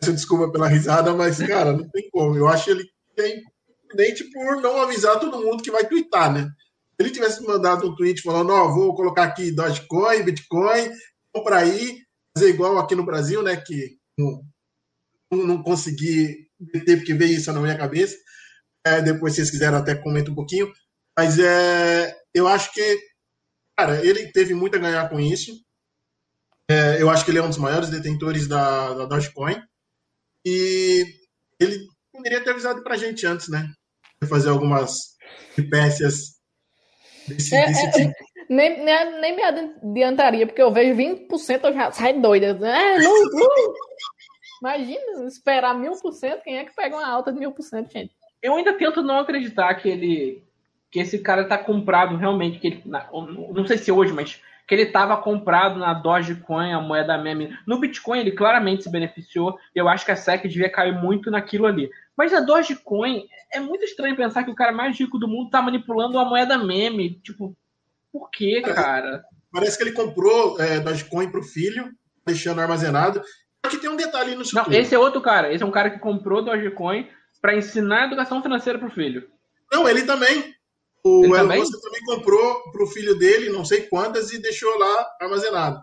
[0.00, 2.36] Peço desculpa pela risada, mas, cara, não tem como.
[2.36, 6.42] Eu acho ele independente por não avisar todo mundo que vai twittar, né?
[6.42, 10.90] Se ele tivesse mandado um tweet falando, ó, vou colocar aqui Dogecoin, Bitcoin,
[11.32, 11.98] compra aí,
[12.36, 13.56] fazer igual aqui no Brasil, né?
[13.56, 13.96] Que
[15.30, 16.48] não consegui
[16.84, 18.16] ter, porque veio isso na minha cabeça.
[18.84, 20.72] É, depois, se vocês quiserem, até comento um pouquinho.
[21.16, 22.98] Mas é, eu acho que,
[23.76, 25.52] cara, ele teve muito a ganhar com isso.
[26.70, 29.62] É, eu acho que ele é um dos maiores detentores da, da Dogecoin.
[30.44, 31.04] E
[31.58, 31.78] ele
[32.12, 33.70] poderia ter avisado pra gente antes, né?
[34.28, 34.92] Fazer algumas
[35.56, 36.38] espécies
[37.26, 38.14] desse, é, desse é, tipo.
[38.50, 42.46] Nem, nem, nem, me adiantaria, porque eu vejo 20% eu já saio doida.
[42.46, 43.74] É, não, não.
[44.62, 47.92] Imagina, esperar mil por cento, quem é que pega uma alta de mil por cento,
[47.92, 48.12] gente?
[48.42, 50.42] Eu ainda tento não acreditar que ele.
[50.90, 52.82] que esse cara tá comprado realmente, que ele.
[52.86, 57.56] Não sei se hoje, mas que ele estava comprado na Dogecoin, a moeda meme.
[57.66, 59.58] No Bitcoin ele claramente se beneficiou.
[59.74, 61.90] Eu acho que a SEC devia cair muito naquilo ali.
[62.14, 65.62] Mas a Dogecoin é muito estranho pensar que o cara mais rico do mundo tá
[65.62, 67.18] manipulando uma moeda meme.
[67.20, 67.56] Tipo,
[68.12, 69.24] por quê, cara?
[69.50, 71.90] Parece que ele comprou é, Dogecoin pro filho,
[72.26, 73.22] deixando armazenado,
[73.70, 75.50] que tem um detalhe no Não, esse é outro cara.
[75.50, 77.08] Esse é um cara que comprou Dogecoin
[77.40, 79.30] para ensinar educação financeira pro filho.
[79.72, 80.54] Não, ele também.
[81.04, 81.60] O Elon também?
[81.60, 85.80] Musk também comprou pro filho dele, não sei quantas, e deixou lá armazenado.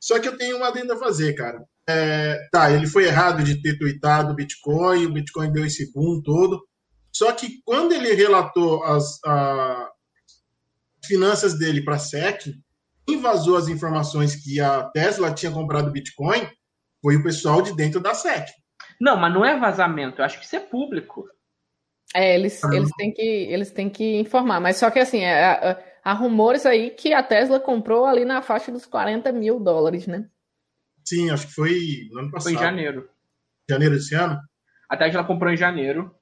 [0.00, 1.64] Só que eu tenho uma adenda a fazer, cara.
[1.88, 6.20] É, tá, ele foi errado de ter tweetado o Bitcoin, o Bitcoin deu esse boom
[6.22, 6.62] todo.
[7.12, 9.88] Só que quando ele relatou as a,
[11.04, 12.54] finanças dele para a SEC,
[13.06, 16.48] invasou as informações que a Tesla tinha comprado Bitcoin,
[17.00, 18.46] foi o pessoal de dentro da SEC.
[19.00, 21.24] Não, mas não é vazamento, eu acho que isso é público.
[22.14, 22.72] É, eles, ah.
[22.72, 24.60] eles, têm, que, eles têm que informar.
[24.60, 28.70] Mas só que assim, é, há rumores aí que a Tesla comprou ali na faixa
[28.70, 30.28] dos 40 mil dólares, né?
[31.04, 32.52] Sim, acho que foi no ano passado.
[32.52, 33.08] Foi em janeiro.
[33.68, 34.38] Janeiro desse ano?
[34.88, 36.14] A Tesla comprou em janeiro.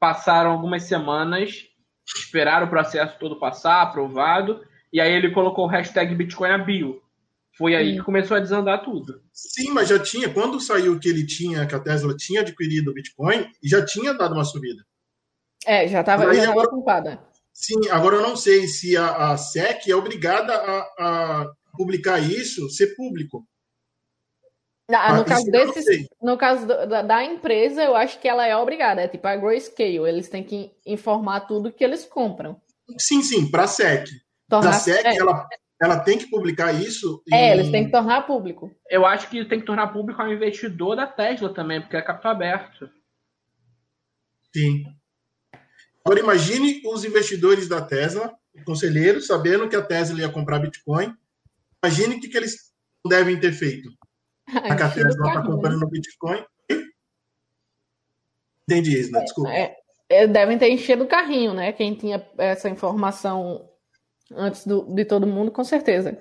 [0.00, 1.66] passaram algumas semanas,
[2.16, 7.00] esperaram o processo todo passar, aprovado, e aí ele colocou o hashtag Bitcoin na bio.
[7.56, 9.20] Foi aí que começou a desandar tudo.
[9.32, 12.94] Sim, mas já tinha, quando saiu que ele tinha, que a Tesla tinha adquirido o
[12.94, 14.84] Bitcoin, já tinha dado uma subida.
[15.66, 17.20] É, já estava já agora, ocupada.
[17.52, 22.68] Sim, agora eu não sei se a, a SEC é obrigada a, a publicar isso,
[22.70, 23.46] ser público.
[24.90, 29.02] Ah, no, caso desses, no caso da, da, empresa, eu acho que ela é obrigada.
[29.02, 32.58] É tipo a Grayscale, eles têm que informar tudo que eles compram.
[32.98, 34.08] Sim, sim, para a SEC.
[34.48, 35.16] Tornar, a SEC, é.
[35.18, 35.46] ela,
[35.80, 37.22] ela tem que publicar isso.
[37.30, 38.70] É, eles têm que tornar público.
[38.88, 42.32] Eu acho que tem que tornar público ao investidor da Tesla também, porque é capital
[42.32, 42.88] aberto.
[44.56, 44.84] Sim.
[46.08, 51.14] Agora imagine os investidores da Tesla, conselheiros, sabendo que a Tesla ia comprar Bitcoin.
[51.84, 52.72] Imagine o que, que eles
[53.06, 53.90] devem ter feito.
[54.46, 56.42] A que a Tesla está comprando Bitcoin.
[58.62, 59.20] Entendi isso, né?
[59.20, 59.50] Desculpa.
[59.50, 59.76] É,
[60.08, 61.72] é, devem ter enchido o carrinho, né?
[61.72, 63.68] Quem tinha essa informação
[64.34, 66.18] antes do, de todo mundo, com certeza.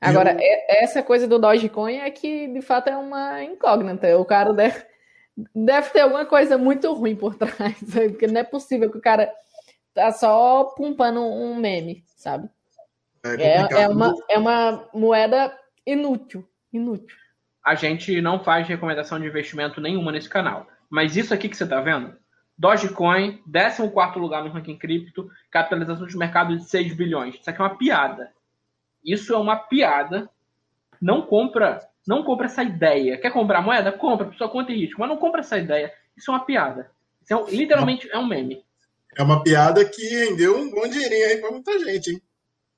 [0.00, 0.82] Agora, eu...
[0.82, 4.18] essa coisa do Dogecoin é que, de fato, é uma incógnita.
[4.18, 4.82] O cara deve,
[5.54, 9.32] deve ter alguma coisa muito ruim por trás, porque não é possível que o cara
[9.94, 12.48] tá só pumpando um meme, sabe?
[13.24, 17.16] É, é, é, uma, é uma moeda inútil, inútil.
[17.64, 20.66] A gente não faz recomendação de investimento nenhuma nesse canal.
[20.88, 22.16] Mas isso aqui que você tá vendo
[22.56, 27.34] Dogecoin, 14 lugar no ranking cripto, capitalização de mercado de 6 bilhões.
[27.34, 28.32] Isso aqui é uma piada.
[29.04, 30.30] Isso é uma piada.
[31.00, 33.18] Não compra, não compra essa ideia.
[33.18, 33.90] Quer comprar moeda?
[33.92, 35.00] Compra, por sua conta e risco.
[35.00, 35.92] Mas não compra essa ideia.
[36.16, 36.90] Isso é uma piada.
[37.22, 38.64] Isso é, literalmente é um meme.
[39.16, 42.22] É uma piada que rendeu um bom dinheirinho aí para muita gente, hein?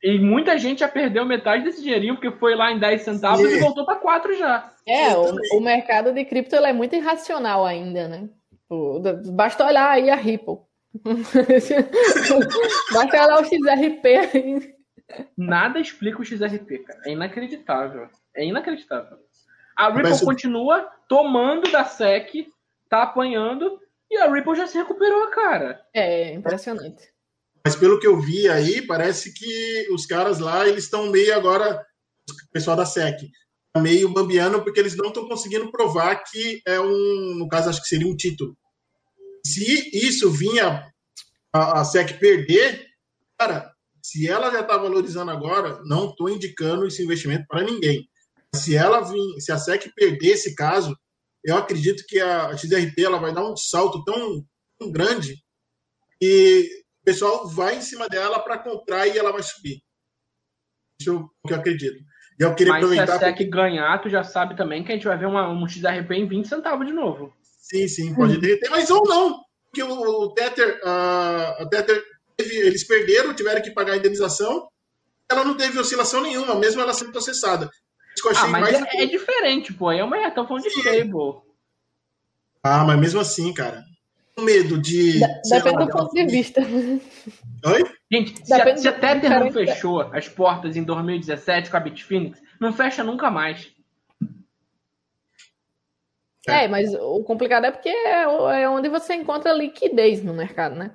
[0.02, 3.56] E muita gente já perdeu metade desse dinheirinho, porque foi lá em 10 centavos Sim.
[3.56, 4.72] e voltou para 4 já.
[4.86, 8.28] É, o, o, mercado de cripto é muito irracional ainda, né?
[9.32, 10.58] Basta olhar aí a Ripple.
[12.92, 14.76] Basta olhar o XRP.
[15.36, 17.00] Nada explica o XRP, cara.
[17.04, 18.08] É inacreditável.
[18.38, 19.18] É inacreditável.
[19.76, 20.20] A Ripple Mas...
[20.20, 22.46] continua tomando da SEC,
[22.88, 25.84] tá apanhando, e a Ripple já se recuperou, cara.
[25.92, 27.12] É, impressionante.
[27.64, 31.84] Mas pelo que eu vi aí, parece que os caras lá, eles estão meio agora,
[32.30, 33.28] o pessoal da SEC,
[33.76, 37.88] meio bambiano porque eles não estão conseguindo provar que é um, no caso, acho que
[37.88, 38.56] seria um título.
[39.44, 40.86] Se isso vinha
[41.52, 42.86] a, a SEC perder,
[43.36, 48.08] cara, se ela já está valorizando agora, não estou indicando esse investimento para ninguém.
[48.54, 50.96] Se ela vir, se a SEC perder esse caso,
[51.44, 54.44] eu acredito que a XRP ela vai dar um salto tão,
[54.78, 55.36] tão grande
[56.20, 56.68] que
[57.02, 59.80] o pessoal vai em cima dela para comprar e ela vai subir.
[61.00, 61.98] Isso é o que eu acredito.
[62.38, 63.18] E eu queria Mas aproveitar.
[63.18, 65.66] Se a SEC ganhar, tu já sabe também que a gente vai ver uma, um
[65.66, 67.32] XRP em 20 centavos de novo.
[67.42, 69.40] Sim, sim, pode derreter, mas ou não.
[69.64, 72.02] Porque o, o Tether, uh, o Tether
[72.38, 74.68] eles perderam, tiveram que pagar a indenização.
[75.30, 77.68] Ela não teve oscilação nenhuma, mesmo ela sendo processada.
[78.26, 78.94] Ah, mas mais...
[78.94, 79.90] é, é, diferente, pô.
[79.90, 81.42] É uma falando de stable.
[82.62, 83.84] Ah, mas mesmo assim, cara.
[84.36, 85.20] O medo de.
[85.48, 86.60] Depende do ponto de vista.
[86.60, 87.84] Oi?
[88.10, 92.40] Gente, se a, se a Tether não fechou as portas em 2017 com a Bitfinex,
[92.60, 93.72] não fecha nunca mais.
[96.46, 100.92] É, mas o complicado é porque é, é onde você encontra liquidez no mercado, né?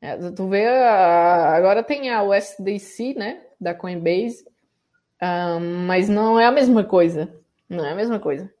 [0.00, 4.44] É, tu vê, agora tem a USDC, né, da Coinbase,
[5.22, 7.32] um, mas não é a mesma coisa.
[7.68, 8.52] Não é a mesma coisa.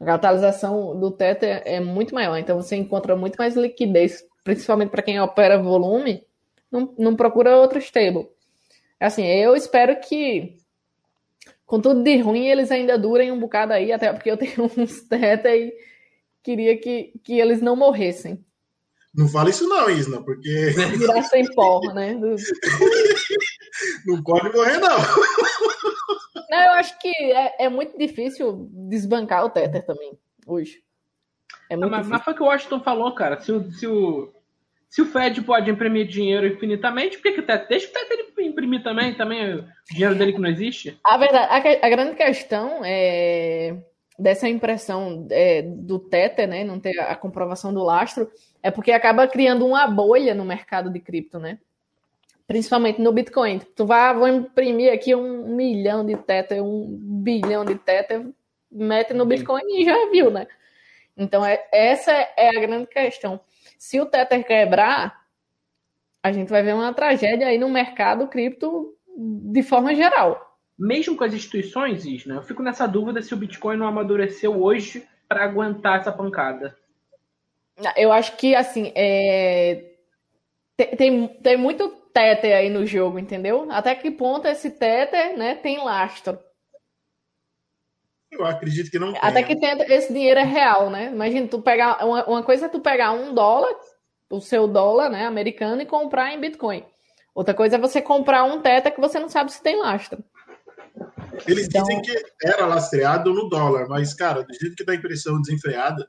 [0.00, 5.02] A capitalização do Tether é muito maior, então você encontra muito mais liquidez, principalmente para
[5.02, 6.24] quem opera volume,
[6.70, 8.28] não, não procura outro stable.
[9.00, 10.56] Assim, eu espero que,
[11.66, 15.02] com tudo de ruim, eles ainda durem um bocado aí, até porque eu tenho uns
[15.02, 15.72] Tether e
[16.42, 18.44] queria que, que eles não morressem.
[19.18, 20.70] Não fala isso não, Isna, porque...
[20.96, 22.14] Virar sem pó, né?
[24.06, 24.96] não pode morrer, não.
[26.48, 30.84] Não, eu acho que é, é muito difícil desbancar o Tether também, hoje.
[31.68, 33.40] É muito mas, mas, foi o que o Washington falou, cara.
[33.40, 34.32] Se o, se o,
[34.88, 37.66] se o Fed pode imprimir dinheiro infinitamente, por que, que o Tether...
[37.66, 40.96] Deixa o Tether imprimir também, também o dinheiro dele que não existe.
[41.02, 43.76] A verdade, a, a grande questão é
[44.18, 48.28] dessa impressão é, do Tether, né, não ter a comprovação do lastro,
[48.62, 51.58] é porque acaba criando uma bolha no mercado de cripto, né?
[52.46, 53.58] Principalmente no Bitcoin.
[53.58, 56.86] Tu vai, vou imprimir aqui um milhão de Tether, um
[57.22, 58.26] bilhão de Tether,
[58.70, 60.46] mete no Bitcoin e já viu, né?
[61.16, 63.40] Então, é, essa é a grande questão.
[63.78, 65.20] Se o Tether quebrar,
[66.22, 70.48] a gente vai ver uma tragédia aí no mercado cripto de forma geral
[70.78, 75.04] mesmo com as instituições, Isna, eu fico nessa dúvida se o Bitcoin não amadureceu hoje
[75.28, 76.76] para aguentar essa pancada.
[77.96, 79.84] Eu acho que, assim, é...
[80.76, 83.66] tem, tem, tem muito tether aí no jogo, entendeu?
[83.70, 86.38] Até que ponto esse tether né, tem lastro.
[88.30, 89.20] Eu acredito que não tem.
[89.22, 91.06] Até que tem, esse dinheiro é real, né?
[91.06, 92.04] Imagina, tu pegar.
[92.04, 93.72] Uma, uma coisa é tu pegar um dólar,
[94.28, 96.84] o seu dólar né, americano, e comprar em Bitcoin.
[97.34, 100.22] Outra coisa é você comprar um Tether que você não sabe se tem lastro.
[101.46, 101.84] Eles então...
[101.84, 102.12] dizem que
[102.42, 106.08] era lastreado no dólar, mas, cara, do jeito que dá a impressão desenfreada.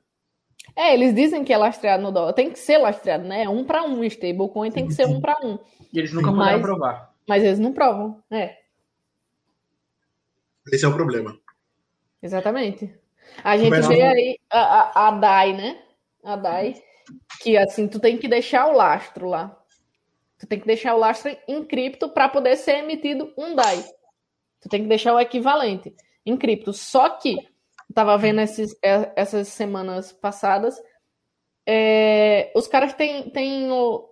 [0.76, 2.34] É, eles dizem que é lastreado no dólar.
[2.34, 3.48] Tem que ser lastreado, né?
[3.50, 4.04] Um para um.
[4.04, 5.60] Stablecoin tem que ser um para um.
[5.92, 7.14] E eles nunca puderam provar.
[7.28, 8.58] Mas eles não provam, é.
[10.72, 11.38] Esse é o problema.
[12.22, 12.94] Exatamente.
[13.44, 15.82] A gente vê aí a, a, a DAI, né?
[16.24, 16.82] A DAI,
[17.42, 19.56] que assim, tu tem que deixar o lastro lá.
[20.38, 23.84] Tu tem que deixar o lastro em cripto para poder ser emitido um DAI.
[24.62, 25.94] Tu tem que deixar o equivalente
[26.26, 26.74] em cripto.
[26.74, 27.38] Só que,
[27.94, 30.82] tava vendo esses, é, essas semanas passadas,
[31.66, 34.10] é, os caras têm, têm o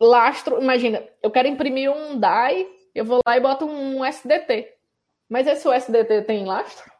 [0.00, 0.62] lastro.
[0.62, 4.76] Imagina, eu quero imprimir um DAI, eu vou lá e boto um SDT.
[5.28, 6.90] Mas esse SDT tem lastro?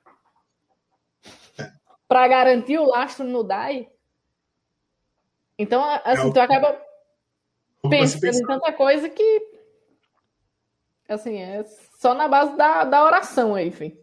[2.11, 3.89] para garantir o lastro no DAI.
[5.57, 6.83] Então, assim, é tu acaba
[7.89, 9.49] pensando em tanta coisa que
[11.09, 11.63] assim, é
[12.01, 13.97] só na base da, da oração aí, enfim.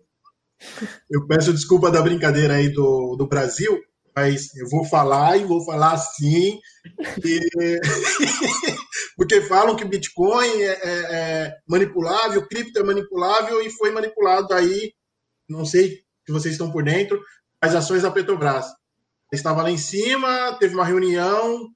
[1.09, 3.79] Eu peço desculpa da brincadeira aí do, do Brasil,
[4.15, 6.59] mas eu vou falar e vou falar assim,
[7.23, 7.39] e...
[9.15, 14.93] porque falam que Bitcoin é, é, é, manipulável, cripto é manipulável e foi manipulado aí,
[15.47, 15.89] não sei
[16.25, 17.21] se vocês estão por dentro,
[17.61, 18.65] as ações da Petrobras.
[19.31, 21.67] Estava lá em cima, teve uma reunião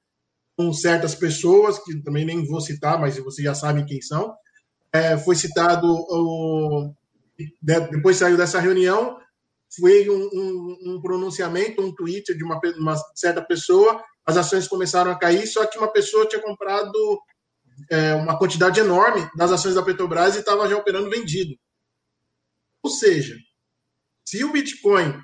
[0.58, 4.34] com certas pessoas, que também nem vou citar, mas vocês já sabem quem são.
[4.94, 6.94] É, foi citado, o,
[7.62, 9.18] depois saiu dessa reunião,
[9.76, 15.12] foi um, um, um, pronunciamento, um tweet de uma, uma, certa pessoa, as ações começaram
[15.12, 17.22] a cair, só que uma pessoa tinha comprado
[17.90, 21.56] é, uma quantidade enorme das ações da Petrobras e estava já operando vendido.
[22.84, 23.36] Ou seja,
[24.26, 25.22] se o Bitcoin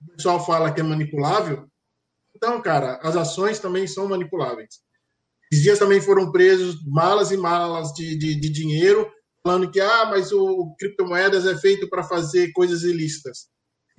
[0.00, 1.66] o pessoal fala que é manipulável.
[2.34, 4.80] Então, cara, as ações também são manipuláveis.
[5.50, 9.10] Esses dias também foram presos malas e malas de, de, de dinheiro,
[9.48, 13.48] falando que, ah, mas o criptomoedas é feito para fazer coisas ilícitas.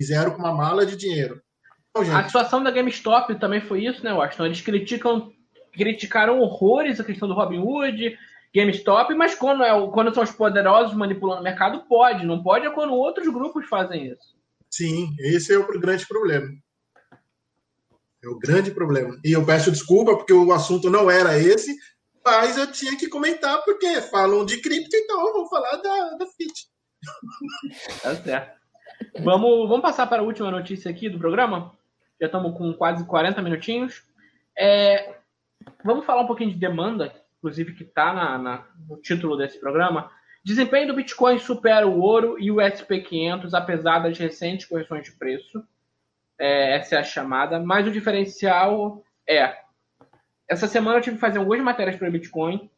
[0.00, 1.42] Fizeram com uma mala de dinheiro.
[1.90, 4.46] Então, gente, a situação da GameStop também foi isso, né, Washington?
[4.46, 5.32] Eles criticam,
[5.72, 8.16] criticaram horrores a questão do Robin Hood,
[8.54, 12.24] GameStop, mas quando, é, quando são os poderosos manipulando o mercado, pode.
[12.24, 14.36] Não pode é quando outros grupos fazem isso.
[14.70, 16.46] Sim, esse é o grande problema.
[18.22, 19.18] É o grande problema.
[19.24, 21.76] E eu peço desculpa porque o assunto não era esse,
[22.24, 26.26] mas eu tinha que comentar porque falam de cripto, então eu vou falar da, da
[26.26, 26.68] FIT.
[28.02, 28.60] Tá certo.
[29.22, 31.72] Vamos, vamos passar para a última notícia aqui do programa.
[32.20, 34.02] Já estamos com quase 40 minutinhos.
[34.58, 35.16] É,
[35.84, 38.38] vamos falar um pouquinho de demanda, inclusive que está
[38.86, 40.10] no título desse programa.
[40.44, 45.62] Desempenho do Bitcoin supera o ouro e o SP500, apesar das recentes correções de preço.
[46.38, 47.58] É, essa é a chamada.
[47.58, 49.54] Mas o diferencial é.
[50.50, 52.68] Essa semana eu tive que fazer algumas matérias para o Bitcoin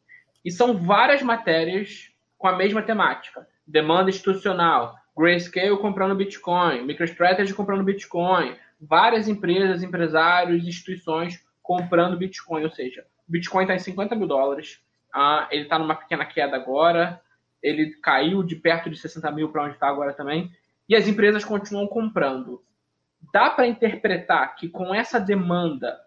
[0.45, 7.83] e são várias matérias com a mesma temática: demanda institucional, Grayscale comprando Bitcoin, MicroStrategy comprando
[7.83, 12.63] Bitcoin, várias empresas, empresários, instituições comprando Bitcoin.
[12.63, 14.79] Ou seja, o Bitcoin está em 50 mil dólares,
[15.15, 17.19] uh, ele está numa pequena queda agora,
[17.59, 20.51] ele caiu de perto de 60 mil para onde está agora também,
[20.87, 22.63] e as empresas continuam comprando.
[23.33, 26.02] Dá para interpretar que com essa demanda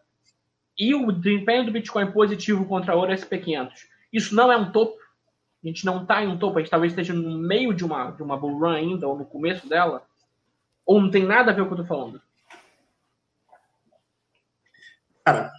[0.78, 3.72] e o desempenho do Bitcoin positivo contra a ouro SP500,
[4.12, 4.96] isso não é um topo?
[5.64, 8.10] A gente não está em um topo, a gente talvez esteja no meio de uma,
[8.10, 10.06] de uma bull run ainda, ou no começo dela?
[10.84, 12.22] Ou não tem nada a ver com o que eu estou falando?
[15.24, 15.50] Cara,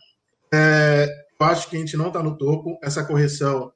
[0.54, 1.08] é,
[1.40, 2.80] eu acho que a gente não está no topo.
[2.82, 3.74] Essa correção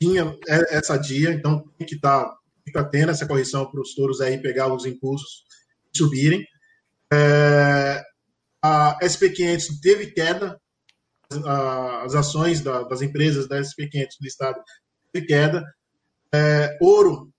[0.00, 0.36] tinha
[0.70, 2.36] essa dia, então tem que estar
[2.72, 5.44] tá, tendo essa correção para os touros aí pegar os impulsos
[5.94, 6.44] e subirem.
[7.12, 8.02] É,
[8.66, 10.58] a SP500 teve queda,
[12.02, 14.58] as ações da, das empresas da SP500 do estado
[15.12, 15.62] teve queda.
[16.34, 17.30] É, ouro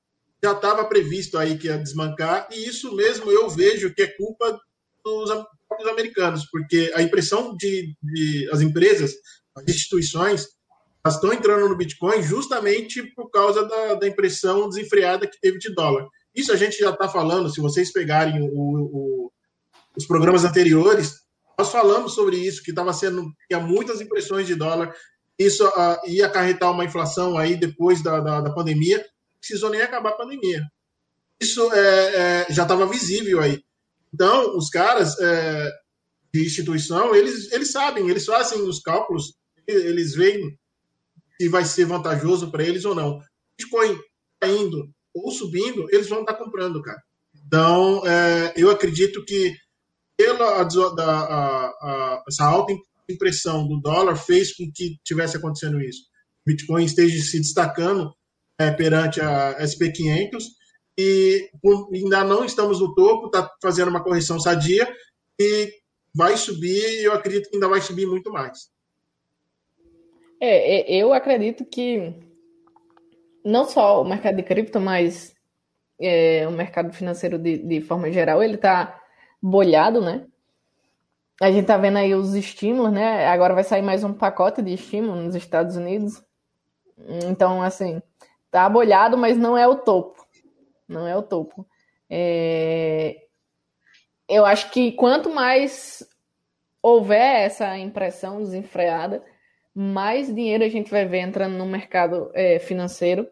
[0.44, 4.60] já estava previsto aí que ia desmancar, e isso mesmo eu vejo que é culpa
[5.04, 5.32] dos
[5.68, 9.16] próprios americanos, porque a impressão de, de as empresas,
[9.56, 10.48] as instituições,
[11.04, 15.74] elas estão entrando no Bitcoin justamente por causa da, da impressão desenfreada que teve de
[15.74, 16.08] dólar.
[16.36, 19.32] Isso a gente já está falando, se vocês pegarem o, o,
[19.98, 21.22] os programas anteriores,
[21.58, 24.94] nós falamos sobre isso, que estava sendo, tinha muitas impressões de dólar,
[25.38, 29.06] isso uh, ia acarretar uma inflação aí depois da, da, da pandemia,
[29.40, 30.62] precisou nem acabar a pandemia.
[31.40, 33.62] Isso é, é, já estava visível aí.
[34.14, 35.72] Então, os caras é,
[36.34, 39.36] de instituição, eles, eles sabem, eles fazem os cálculos,
[39.68, 40.58] eles veem
[41.40, 43.20] se vai ser vantajoso para eles ou não.
[43.58, 44.00] Bitcoin
[44.44, 47.02] indo ou subindo, eles vão estar comprando, cara.
[47.46, 49.56] Então, é, eu acredito que
[50.18, 52.74] pela da, a, a, essa alta
[53.10, 56.04] impressão do dólar fez com que tivesse acontecendo isso.
[56.46, 58.14] Bitcoin esteja se destacando
[58.58, 60.44] é, perante a SP500
[60.98, 64.88] e por, ainda não estamos no topo, está fazendo uma correção sadia
[65.40, 65.72] e
[66.14, 68.70] vai subir e eu acredito que ainda vai subir muito mais.
[70.40, 72.14] É, é, eu acredito que
[73.44, 75.36] não só o mercado de cripto, mas
[76.00, 79.02] é, o mercado financeiro de, de forma geral, ele está
[79.42, 80.26] bolhado, né?
[81.42, 83.28] A gente tá vendo aí os estímulos, né?
[83.28, 86.24] Agora vai sair mais um pacote de estímulo nos Estados Unidos.
[87.26, 88.02] Então, assim,
[88.50, 90.26] tá bolhado, mas não é o topo.
[90.88, 91.68] Não é o topo.
[92.10, 93.18] É...
[94.30, 96.08] Eu acho que quanto mais
[96.82, 99.24] houver essa impressão desenfreada,
[99.74, 103.28] mais dinheiro a gente vai ver entrando no mercado é, financeiro.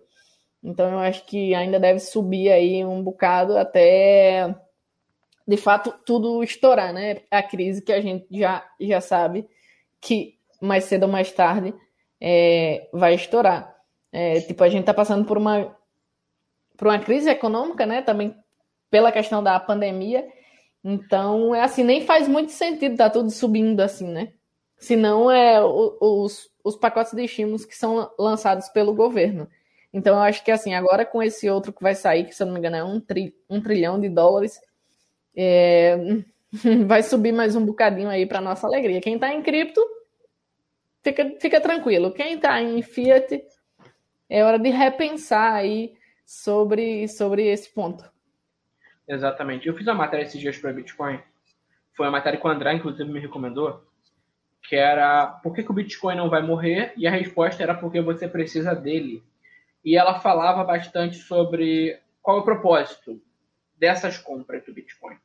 [0.62, 4.54] Então eu acho que ainda deve subir aí um bocado até
[5.47, 7.21] de fato tudo estourar, né?
[7.29, 9.47] A crise que a gente já, já sabe
[9.99, 11.73] que mais cedo ou mais tarde
[12.19, 13.75] é, vai estourar.
[14.11, 15.75] É, tipo, a gente está passando por uma,
[16.77, 18.01] por uma crise econômica, né?
[18.01, 18.35] Também
[18.89, 20.27] pela questão da pandemia.
[20.83, 24.33] Então, é assim, nem faz muito sentido tá tudo subindo assim, né?
[24.83, 29.47] se não é os, os pacotes de estímulos que são lançados pelo governo.
[29.93, 32.47] Então, eu acho que assim, agora com esse outro que vai sair, que se eu
[32.47, 34.59] não me engano é um, tri, um trilhão de dólares,
[35.36, 35.97] é,
[36.86, 39.01] vai subir mais um bocadinho aí para nossa alegria.
[39.01, 39.81] Quem está em cripto,
[41.03, 42.13] fica, fica tranquilo.
[42.13, 43.43] Quem está em fiat,
[44.29, 45.93] é hora de repensar aí
[46.25, 48.03] sobre, sobre esse ponto.
[49.07, 49.67] Exatamente.
[49.67, 51.19] Eu fiz uma matéria esses dias para Bitcoin.
[51.95, 53.84] Foi uma matéria que o André, inclusive, me recomendou
[54.63, 56.93] que era por que, que o Bitcoin não vai morrer?
[56.95, 59.21] E a resposta era porque você precisa dele.
[59.84, 63.21] E ela falava bastante sobre qual é o propósito
[63.84, 65.15] dessas compras do Bitcoin.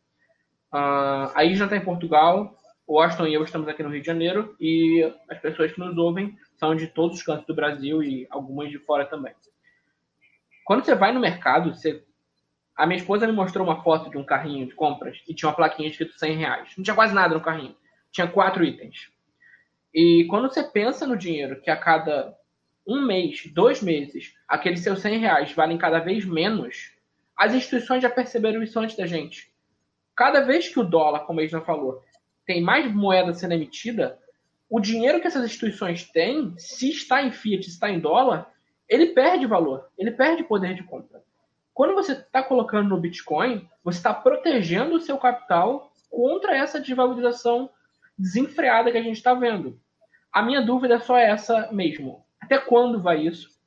[0.73, 4.07] Uh, a Isla está em Portugal, o Austin e eu estamos aqui no Rio de
[4.09, 5.01] Janeiro, e
[5.31, 8.81] as pessoas que nos ouvem são de todos os cantos do Brasil e algumas de
[8.81, 9.33] fora também.
[10.65, 12.03] Quando você vai no mercado, você...
[12.75, 15.55] a minha esposa me mostrou uma foto de um carrinho de compras e tinha uma
[15.55, 16.73] plaquinha escrito 100 reais.
[16.77, 17.77] Não tinha quase nada no carrinho.
[18.11, 19.09] Tinha quatro itens.
[19.95, 22.37] E quando você pensa no dinheiro que a cada
[22.85, 26.98] um mês, dois meses, aqueles seus 100 reais valem cada vez menos,
[27.39, 29.53] as instituições já perceberam isso antes da gente.
[30.17, 32.03] Cada vez que o dólar, como a já falou,
[32.45, 34.19] tem mais moeda sendo emitida,
[34.69, 38.51] o dinheiro que essas instituições têm, se está em fiat, se está em dólar,
[38.89, 41.23] ele perde valor, ele perde poder de compra.
[41.73, 47.71] Quando você está colocando no Bitcoin, você está protegendo o seu capital contra essa desvalorização
[48.19, 49.81] desenfreada que a gente está vendo.
[50.33, 52.25] A minha dúvida é só essa mesmo.
[52.41, 53.58] Até quando vai isso?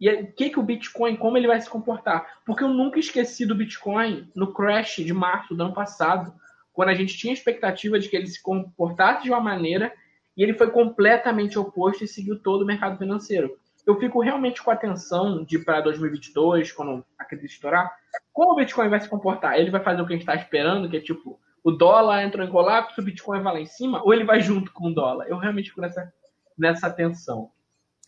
[0.00, 2.40] E o que, que o Bitcoin, como ele vai se comportar?
[2.46, 6.32] Porque eu nunca esqueci do Bitcoin no crash de março do ano passado,
[6.72, 9.92] quando a gente tinha expectativa de que ele se comportasse de uma maneira
[10.36, 13.58] e ele foi completamente oposto e seguiu todo o mercado financeiro.
[13.86, 17.94] Eu fico realmente com atenção de para 2022, quando a crise estourar,
[18.32, 19.58] como o Bitcoin vai se comportar?
[19.58, 22.44] Ele vai fazer o que a gente está esperando, que é tipo o dólar entrou
[22.46, 25.26] em colapso, o Bitcoin vai lá em cima, ou ele vai junto com o dólar?
[25.28, 26.10] Eu realmente fico nessa,
[26.56, 27.50] nessa tensão.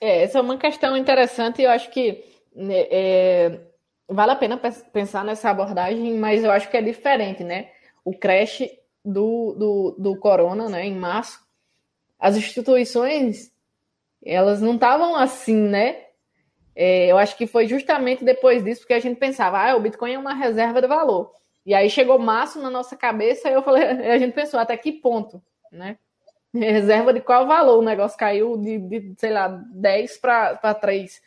[0.02, 2.24] É, essa é uma questão interessante e eu acho que
[2.56, 3.60] né, é,
[4.08, 4.60] vale a pena
[4.92, 7.70] pensar nessa abordagem, mas eu acho que é diferente, né?
[8.04, 8.68] O crash
[9.04, 11.40] do, do, do corona, né, em março,
[12.18, 13.52] as instituições,
[14.24, 16.06] elas não estavam assim, né?
[16.74, 20.14] É, eu acho que foi justamente depois disso que a gente pensava, ah, o Bitcoin
[20.14, 21.32] é uma reserva de valor.
[21.64, 24.90] E aí chegou março na nossa cabeça e eu falei, a gente pensou até que
[24.90, 25.40] ponto,
[25.70, 25.96] né?
[26.54, 27.78] Reserva de qual valor?
[27.78, 31.22] O negócio caiu de, de sei lá, 10 para 3.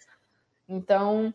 [0.69, 1.33] Então,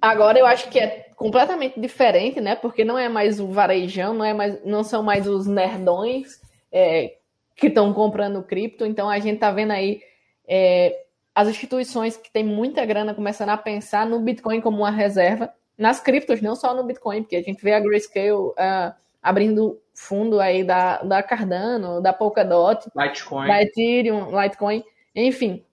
[0.00, 2.54] agora eu acho que é completamente diferente, né?
[2.54, 6.40] Porque não é mais o varejão, não, é mais, não são mais os nerdões
[6.70, 7.16] é,
[7.56, 8.86] que estão comprando cripto.
[8.86, 10.00] Então, a gente tá vendo aí
[10.46, 15.52] é, as instituições que têm muita grana começando a pensar no Bitcoin como uma reserva
[15.76, 20.38] nas criptos, não só no Bitcoin, porque a gente vê a Grayscale uh, abrindo fundo
[20.38, 23.48] aí da, da Cardano, da Polkadot, Litecoin.
[23.48, 25.64] da Ethereum, Litecoin, enfim.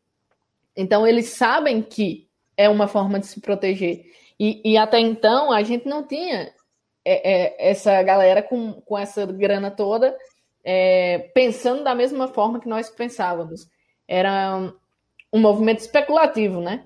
[0.75, 4.05] Então, eles sabem que é uma forma de se proteger.
[4.39, 6.53] E, e até então, a gente não tinha
[7.03, 10.15] é, é, essa galera com, com essa grana toda
[10.63, 13.69] é, pensando da mesma forma que nós pensávamos.
[14.07, 14.73] Era um,
[15.33, 16.85] um movimento especulativo, né?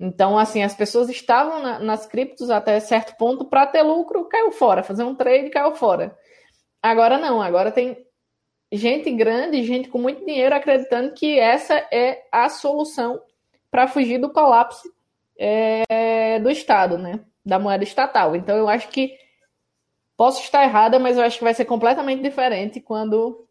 [0.00, 4.52] Então, assim, as pessoas estavam na, nas criptos até certo ponto para ter lucro, caiu
[4.52, 6.16] fora, fazer um trade, caiu fora.
[6.80, 8.06] Agora não, agora tem
[8.70, 13.20] gente grande, gente com muito dinheiro acreditando que essa é a solução
[13.70, 14.88] para fugir do colapso
[15.36, 17.20] é, do Estado, né?
[17.44, 18.36] Da moeda estatal.
[18.36, 19.16] Então eu acho que
[20.16, 23.44] posso estar errada, mas eu acho que vai ser completamente diferente quando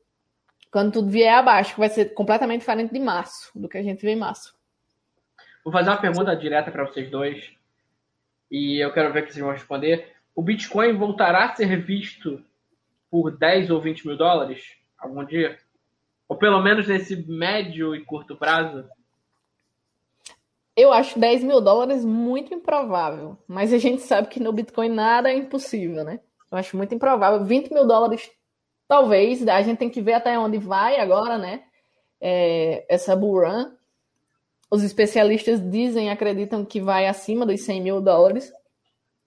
[0.72, 4.12] quando tudo vier abaixo, vai ser completamente diferente de março, do que a gente vê
[4.12, 4.57] em março.
[5.68, 7.52] Vou fazer uma pergunta direta para vocês dois
[8.50, 10.14] e eu quero ver que vocês vão responder.
[10.34, 12.42] O Bitcoin voltará a ser visto
[13.12, 15.58] por 10 ou 20 mil dólares algum dia?
[16.26, 18.90] Ou pelo menos nesse médio e curto prazo?
[20.74, 25.30] Eu acho 10 mil dólares muito improvável, mas a gente sabe que no Bitcoin nada
[25.30, 26.22] é impossível, né?
[26.50, 27.44] Eu acho muito improvável.
[27.44, 28.32] 20 mil dólares,
[28.88, 31.66] talvez, a gente tem que ver até onde vai agora, né?
[32.22, 33.78] É, essa bull run.
[34.70, 38.52] Os especialistas dizem, acreditam que vai acima dos 100 mil dólares.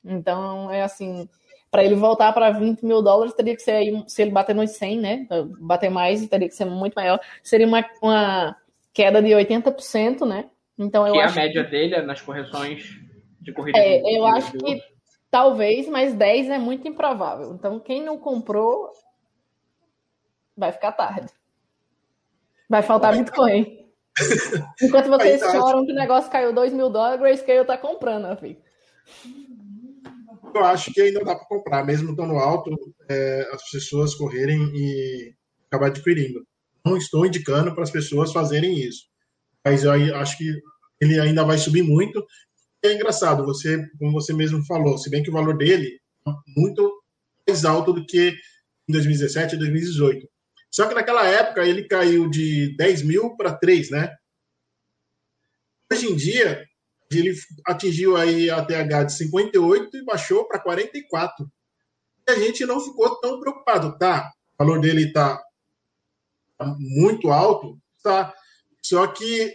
[0.04, 1.28] Então, é assim,
[1.70, 4.70] para ele voltar para 20 mil dólares, teria que ser aí, se ele bater nos
[4.72, 5.26] 100, né?
[5.60, 7.20] Bater mais, teria que ser muito maior.
[7.42, 8.56] Seria uma, uma
[8.92, 10.50] queda de 80%, né?
[10.76, 11.70] Então eu que acho é a média que...
[11.70, 12.98] dele nas correções
[13.40, 13.78] de corrida.
[13.78, 14.82] É, eu acho que
[15.30, 17.52] talvez, mas 10 é muito improvável.
[17.54, 18.90] Então quem não comprou
[20.56, 21.28] vai ficar tarde.
[22.68, 23.79] Vai faltar Bitcoin.
[24.82, 25.52] Enquanto vocês tá.
[25.52, 28.56] choram que o negócio caiu 2 mil dólares, Grayscale tá comprando, filho.
[30.54, 32.70] Eu acho que ainda dá para comprar, mesmo estando alto,
[33.08, 35.34] é, as pessoas correrem e
[35.68, 36.44] acabar adquirindo.
[36.84, 39.10] Não estou indicando para as pessoas fazerem isso
[39.64, 40.60] mas eu acho que
[41.00, 42.24] ele ainda vai subir muito.
[42.82, 47.02] É engraçado, você, como você mesmo falou, se bem que o valor dele é muito
[47.46, 48.34] mais alto do que
[48.88, 50.28] em 2017 e 2018.
[50.70, 54.14] Só que naquela época ele caiu de 10 mil para 3, né?
[55.92, 56.64] Hoje em dia,
[57.10, 57.34] ele
[57.66, 61.50] atingiu aí a TH de 58 e baixou para 44.
[62.28, 64.30] E a gente não ficou tão preocupado, tá?
[64.54, 65.42] O valor dele está
[66.78, 68.32] muito alto, tá?
[68.80, 69.52] Só que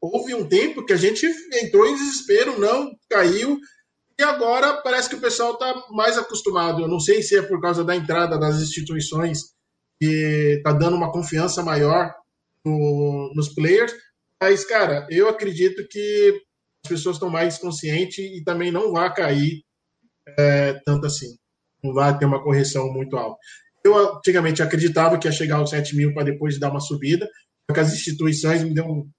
[0.00, 3.58] houve um tempo que a gente entrou em desespero, não caiu,
[4.16, 6.82] e agora parece que o pessoal está mais acostumado.
[6.82, 9.53] Eu não sei se é por causa da entrada das instituições
[10.04, 12.14] que está dando uma confiança maior
[12.64, 13.92] no, nos players,
[14.42, 16.42] mas, cara, eu acredito que
[16.84, 19.62] as pessoas estão mais conscientes e também não vai cair
[20.38, 21.36] é, tanto assim.
[21.82, 23.38] Não vai ter uma correção muito alta.
[23.82, 27.28] Eu antigamente acreditava que ia chegar aos 7 mil para depois dar uma subida,
[27.72, 29.10] que as instituições me deu um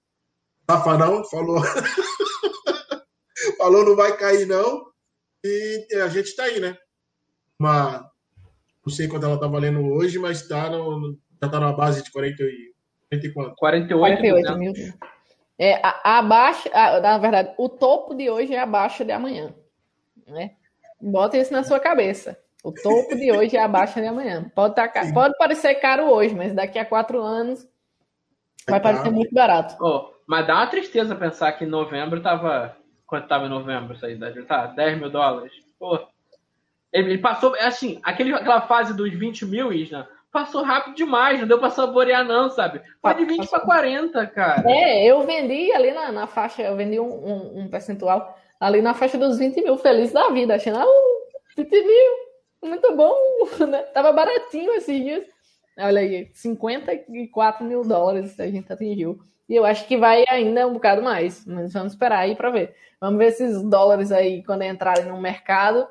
[0.66, 1.60] tafarão, falou,
[3.58, 4.84] falou não vai cair não,
[5.44, 6.76] e a gente está aí, né?
[7.58, 8.08] Uma,
[8.86, 12.10] não sei quanto ela está valendo hoje, mas tá no, já está na base de
[12.10, 12.72] 40 e,
[13.10, 13.54] 40 e quanto?
[13.56, 14.72] 48, 48 mil.
[15.58, 19.12] É, a, a baixa, a, na verdade, o topo de hoje é a baixa de
[19.12, 19.54] amanhã.
[20.26, 20.52] Né?
[21.00, 22.38] Bota isso na sua cabeça.
[22.62, 24.50] O topo de hoje é a baixa de amanhã.
[24.54, 27.66] Pode, tá, pode parecer caro hoje, mas daqui a quatro anos
[28.68, 29.76] Vai parecer muito barato.
[29.80, 32.76] Oh, mas dá uma tristeza pensar que em novembro tava.
[33.06, 34.18] Quanto tava em novembro isso aí?
[34.44, 35.52] Tá, 10 mil dólares.
[35.78, 36.00] Pô.
[36.92, 37.56] Ele passou.
[37.56, 41.70] É assim, aquele, aquela fase dos 20 mil, Isna, passou rápido demais, não deu pra
[41.70, 42.82] saborear, não, sabe?
[43.00, 44.70] Foi de 20 para 40, cara.
[44.70, 48.92] É, eu vendi ali na, na faixa, eu vendi um, um, um, percentual ali na
[48.92, 50.86] faixa dos 20 mil, feliz da vida, achando, ah,
[51.56, 52.12] 20 mil,
[52.64, 53.14] muito bom,
[53.66, 53.82] né?
[53.94, 55.24] Tava baratinho esses dias.
[55.78, 59.18] Olha aí, 54 mil dólares a gente atingiu.
[59.48, 61.46] E eu acho que vai ainda um bocado mais.
[61.46, 62.74] Mas vamos esperar aí para ver.
[63.00, 65.86] Vamos ver esses dólares aí, quando entrarem no mercado,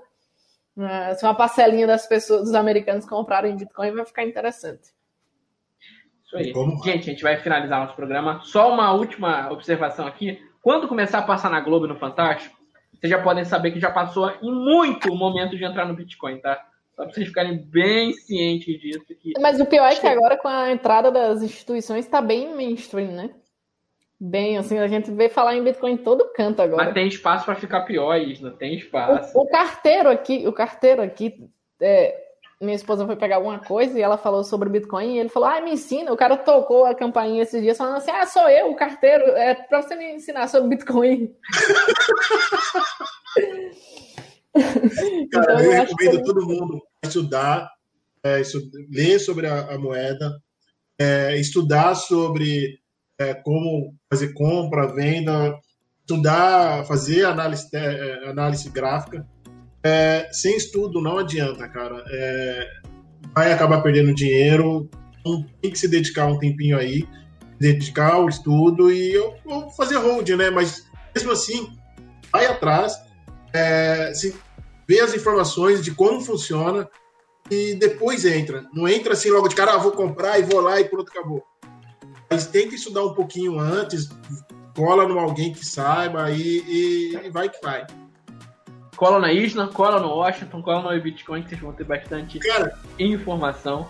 [0.75, 4.93] né, se uma parcelinha das pessoas, dos americanos comprarem Bitcoin, vai ficar interessante.
[6.25, 6.53] Isso aí.
[6.83, 8.41] Gente, a gente vai finalizar nosso programa.
[8.43, 10.39] Só uma última observação aqui.
[10.61, 12.57] Quando começar a passar na Globo no Fantástico,
[12.93, 16.39] vocês já podem saber que já passou em muito o momento de entrar no Bitcoin,
[16.39, 16.65] tá?
[16.95, 19.05] Só para vocês ficarem bem cientes disso.
[19.05, 19.33] Que...
[19.39, 23.29] Mas o pior é que agora, com a entrada das instituições, está bem mainstream, né?
[24.19, 26.85] Bem, assim, a gente vê falar em Bitcoin em todo canto agora.
[26.85, 29.37] Mas tem espaço para ficar pior, isso, não tem espaço.
[29.37, 31.35] O, o, carteiro aqui, o carteiro aqui,
[31.81, 32.25] é,
[32.61, 35.59] minha esposa foi pegar alguma coisa e ela falou sobre Bitcoin e ele falou, ah,
[35.59, 36.13] me ensina.
[36.13, 39.53] O cara tocou a campainha esses dias falando assim, ah, sou eu, o carteiro, é
[39.53, 41.33] para você me ensinar sobre Bitcoin.
[45.31, 46.23] Cara, então, eu, eu recomendo que...
[46.23, 47.69] todo mundo estudar,
[48.23, 48.41] é,
[48.89, 50.41] ler sobre a, a moeda,
[50.97, 52.79] é, estudar sobre
[53.19, 55.57] é, como fazer compra, venda,
[56.01, 59.25] estudar, fazer análise, é, análise gráfica.
[59.83, 62.03] É, sem estudo não adianta, cara.
[62.09, 62.67] É,
[63.33, 64.89] vai acabar perdendo dinheiro.
[65.19, 67.07] Então tem que se dedicar um tempinho aí,
[67.59, 70.49] dedicar ao estudo e eu vou fazer hold, né?
[70.49, 71.69] Mas mesmo assim,
[72.31, 72.93] vai atrás.
[73.53, 74.35] É, se
[74.87, 76.87] ver as informações de como funciona,
[77.49, 78.65] e depois entra.
[78.73, 81.43] Não entra assim logo de cara, ah, vou comprar e vou lá e pronto, acabou.
[82.29, 84.09] Mas tenta estudar um pouquinho antes,
[84.75, 87.85] cola no alguém que saiba e, e vai que vai.
[88.95, 92.77] Cola na Isla, cola no Washington, cola no Bitcoin, que vocês vão ter bastante Cara,
[92.97, 93.89] informação.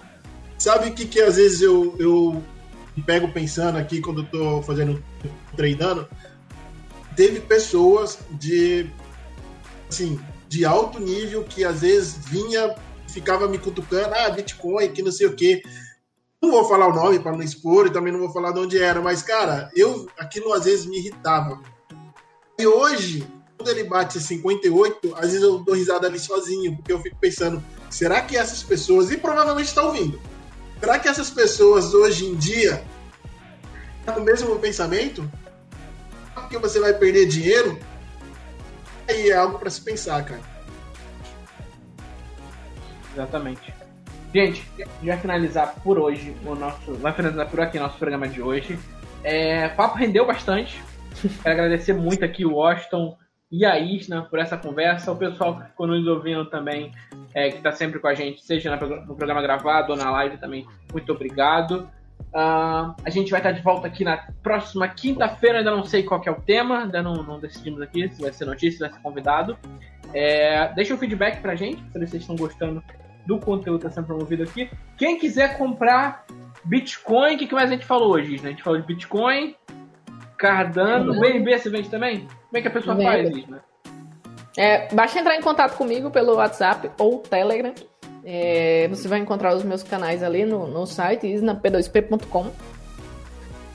[0.57, 2.43] Sabe o que, que às vezes eu, eu
[3.05, 5.03] pego pensando aqui quando eu tô fazendo,
[5.55, 6.07] treinando?
[7.15, 8.89] Teve pessoas de,
[9.89, 10.19] assim,
[10.49, 12.75] de alto nível que às vezes vinha,
[13.07, 15.61] ficava me cutucando, ah, Bitcoin, que não sei o quê.
[16.45, 18.77] Não vou falar o nome para não expor e também não vou falar de onde
[18.77, 21.59] era, mas, cara, eu aquilo às vezes me irritava.
[22.59, 23.27] E hoje,
[23.57, 27.63] quando ele bate 58, às vezes eu dou risada ali sozinho, porque eu fico pensando,
[27.89, 30.21] será que essas pessoas, e provavelmente está ouvindo,
[30.79, 32.85] será que essas pessoas hoje em dia
[34.01, 35.27] estão com o mesmo pensamento?
[36.35, 37.79] Porque você vai perder dinheiro?
[39.09, 40.43] Aí é algo para se pensar, cara.
[43.15, 43.73] Exatamente.
[44.33, 44.67] Gente,
[45.03, 46.93] já finalizar por hoje o nosso.
[46.95, 48.77] Vai finalizar por aqui nosso programa de hoje.
[49.23, 50.81] É, o papo rendeu bastante.
[51.41, 53.17] Quero agradecer muito aqui o Washington
[53.51, 56.91] e a Isna por essa conversa, o pessoal que ficou nos ouvindo também,
[57.33, 60.65] é, que está sempre com a gente, seja no programa gravado ou na live também,
[60.91, 61.89] muito obrigado.
[62.33, 66.21] Uh, a gente vai estar de volta aqui na próxima quinta-feira, ainda não sei qual
[66.25, 69.01] é o tema, ainda não, não, decidimos aqui se vai ser notícia, se vai ser
[69.01, 69.57] convidado.
[70.13, 72.83] É, deixa um feedback pra gente, se vocês estão gostando
[73.25, 74.69] do conteúdo que está sendo promovido aqui.
[74.97, 76.25] Quem quiser comprar
[76.63, 78.41] Bitcoin, o que, que mais a gente falou hoje?
[78.41, 78.49] Né?
[78.49, 79.55] A gente falou de Bitcoin,
[80.37, 81.19] Cardano, uhum.
[81.19, 82.19] BNB você vende também?
[82.19, 83.59] Como é que a pessoa faz isso, né?
[84.57, 87.73] É, basta entrar em contato comigo pelo WhatsApp ou Telegram.
[88.23, 92.51] É, você vai encontrar os meus canais ali no, no site isnap2p.com.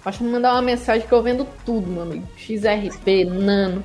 [0.03, 2.27] Basta me mandar uma mensagem que eu vendo tudo, meu amigo.
[2.37, 3.85] XRP, Nano,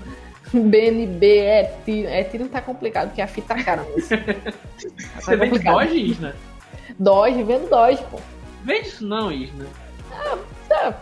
[0.53, 2.09] BNB, Ethereum.
[2.09, 3.85] Ethereum tá complicado, porque a fita tá cara.
[3.93, 6.35] Você vende Doge, Isna?
[6.99, 8.19] Doge, vendo Doge, pô.
[8.63, 9.65] Vende isso não, Isna.
[10.11, 10.37] Ah,
[10.67, 11.01] tá.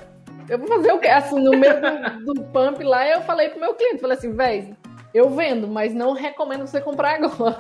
[0.50, 1.08] Eu vou fazer o quê?
[1.08, 4.76] Assim, no meio do, do pump lá, eu falei pro meu cliente, falei assim, véi,
[5.14, 7.58] eu vendo, mas não recomendo você comprar agora.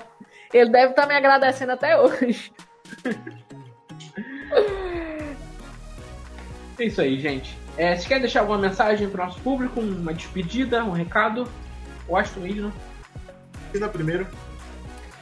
[0.53, 2.51] Ele deve estar tá me agradecendo até hoje.
[6.79, 7.57] É isso aí, gente.
[7.77, 11.47] É, se quer deixar alguma mensagem para o nosso público, uma despedida, um recado,
[12.08, 12.74] Washington Igno.
[13.76, 14.28] na primeiro.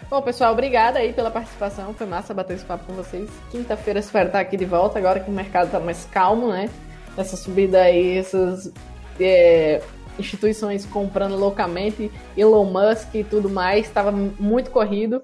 [0.10, 1.94] Bom, pessoal, obrigada aí pela participação.
[1.94, 3.30] Foi massa bater esse papo com vocês.
[3.50, 6.70] Quinta-feira espero estar aqui de volta, agora que o mercado está mais calmo, né?
[7.16, 8.74] Essa subida aí, essas
[9.20, 9.82] é,
[10.20, 15.22] instituições comprando loucamente, Elon Musk e tudo mais, estava muito corrido.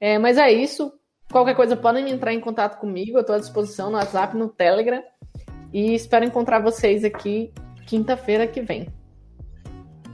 [0.00, 0.92] É, mas é isso.
[1.30, 5.02] Qualquer coisa podem entrar em contato comigo, eu estou à disposição no WhatsApp, no Telegram.
[5.72, 7.52] E espero encontrar vocês aqui
[7.86, 8.97] quinta-feira que vem.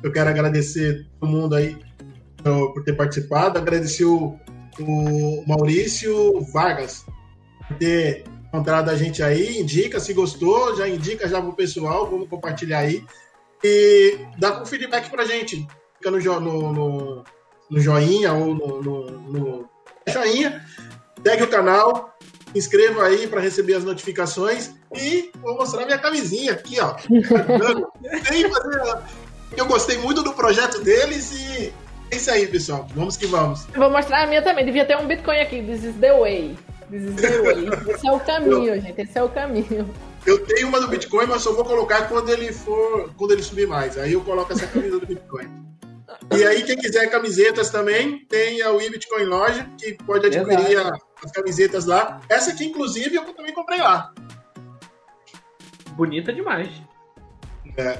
[0.05, 1.79] Eu quero agradecer todo mundo aí
[2.43, 4.39] por ter participado, agradecer o,
[4.79, 7.07] o Maurício Vargas
[7.67, 12.29] por ter encontrado a gente aí, indica se gostou, já indica já pro pessoal, vamos
[12.29, 13.03] compartilhar aí.
[13.65, 17.25] E dá um feedback pra gente, fica no, no, no,
[17.71, 19.69] no joinha ou no,
[20.07, 20.63] joinha,
[21.27, 22.15] segue o canal,
[22.55, 24.71] inscreva aí para receber as notificações.
[24.95, 26.95] E vou mostrar minha camisinha aqui, ó.
[29.57, 31.73] Eu gostei muito do projeto deles e
[32.11, 32.87] é isso aí, pessoal.
[32.95, 33.67] Vamos que vamos.
[33.73, 34.65] Eu vou mostrar a minha também.
[34.65, 35.63] Devia ter um Bitcoin aqui.
[35.63, 36.57] This is the way.
[36.91, 37.69] This is the way.
[37.89, 39.01] Esse é o caminho, eu, gente.
[39.01, 39.89] Esse é o caminho.
[40.27, 43.67] Eu tenho uma do Bitcoin, mas só vou colocar quando ele for, quando ele subir
[43.67, 43.99] mais.
[43.99, 45.49] Aí eu coloco essa camisa do Bitcoin.
[46.35, 50.93] E aí, quem quiser camisetas também, tem a Wii Bitcoin Loja, que pode adquirir a,
[51.23, 52.21] as camisetas lá.
[52.29, 54.13] Essa aqui, inclusive, eu também comprei lá.
[55.91, 56.71] Bonita demais.
[57.77, 57.99] É.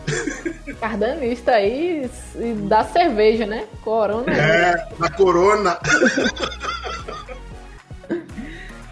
[0.75, 2.09] Cardanista aí
[2.69, 3.67] da cerveja, né?
[3.83, 4.33] Corona.
[4.33, 5.79] É, na Corona.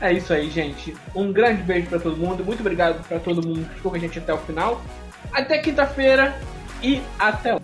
[0.01, 0.97] É isso aí, gente.
[1.15, 2.45] Um grande beijo para todo mundo.
[2.45, 4.83] Muito obrigado para todo mundo que ficou com a gente até o final.
[5.33, 6.37] Até quinta-feira
[6.83, 7.61] e até lá.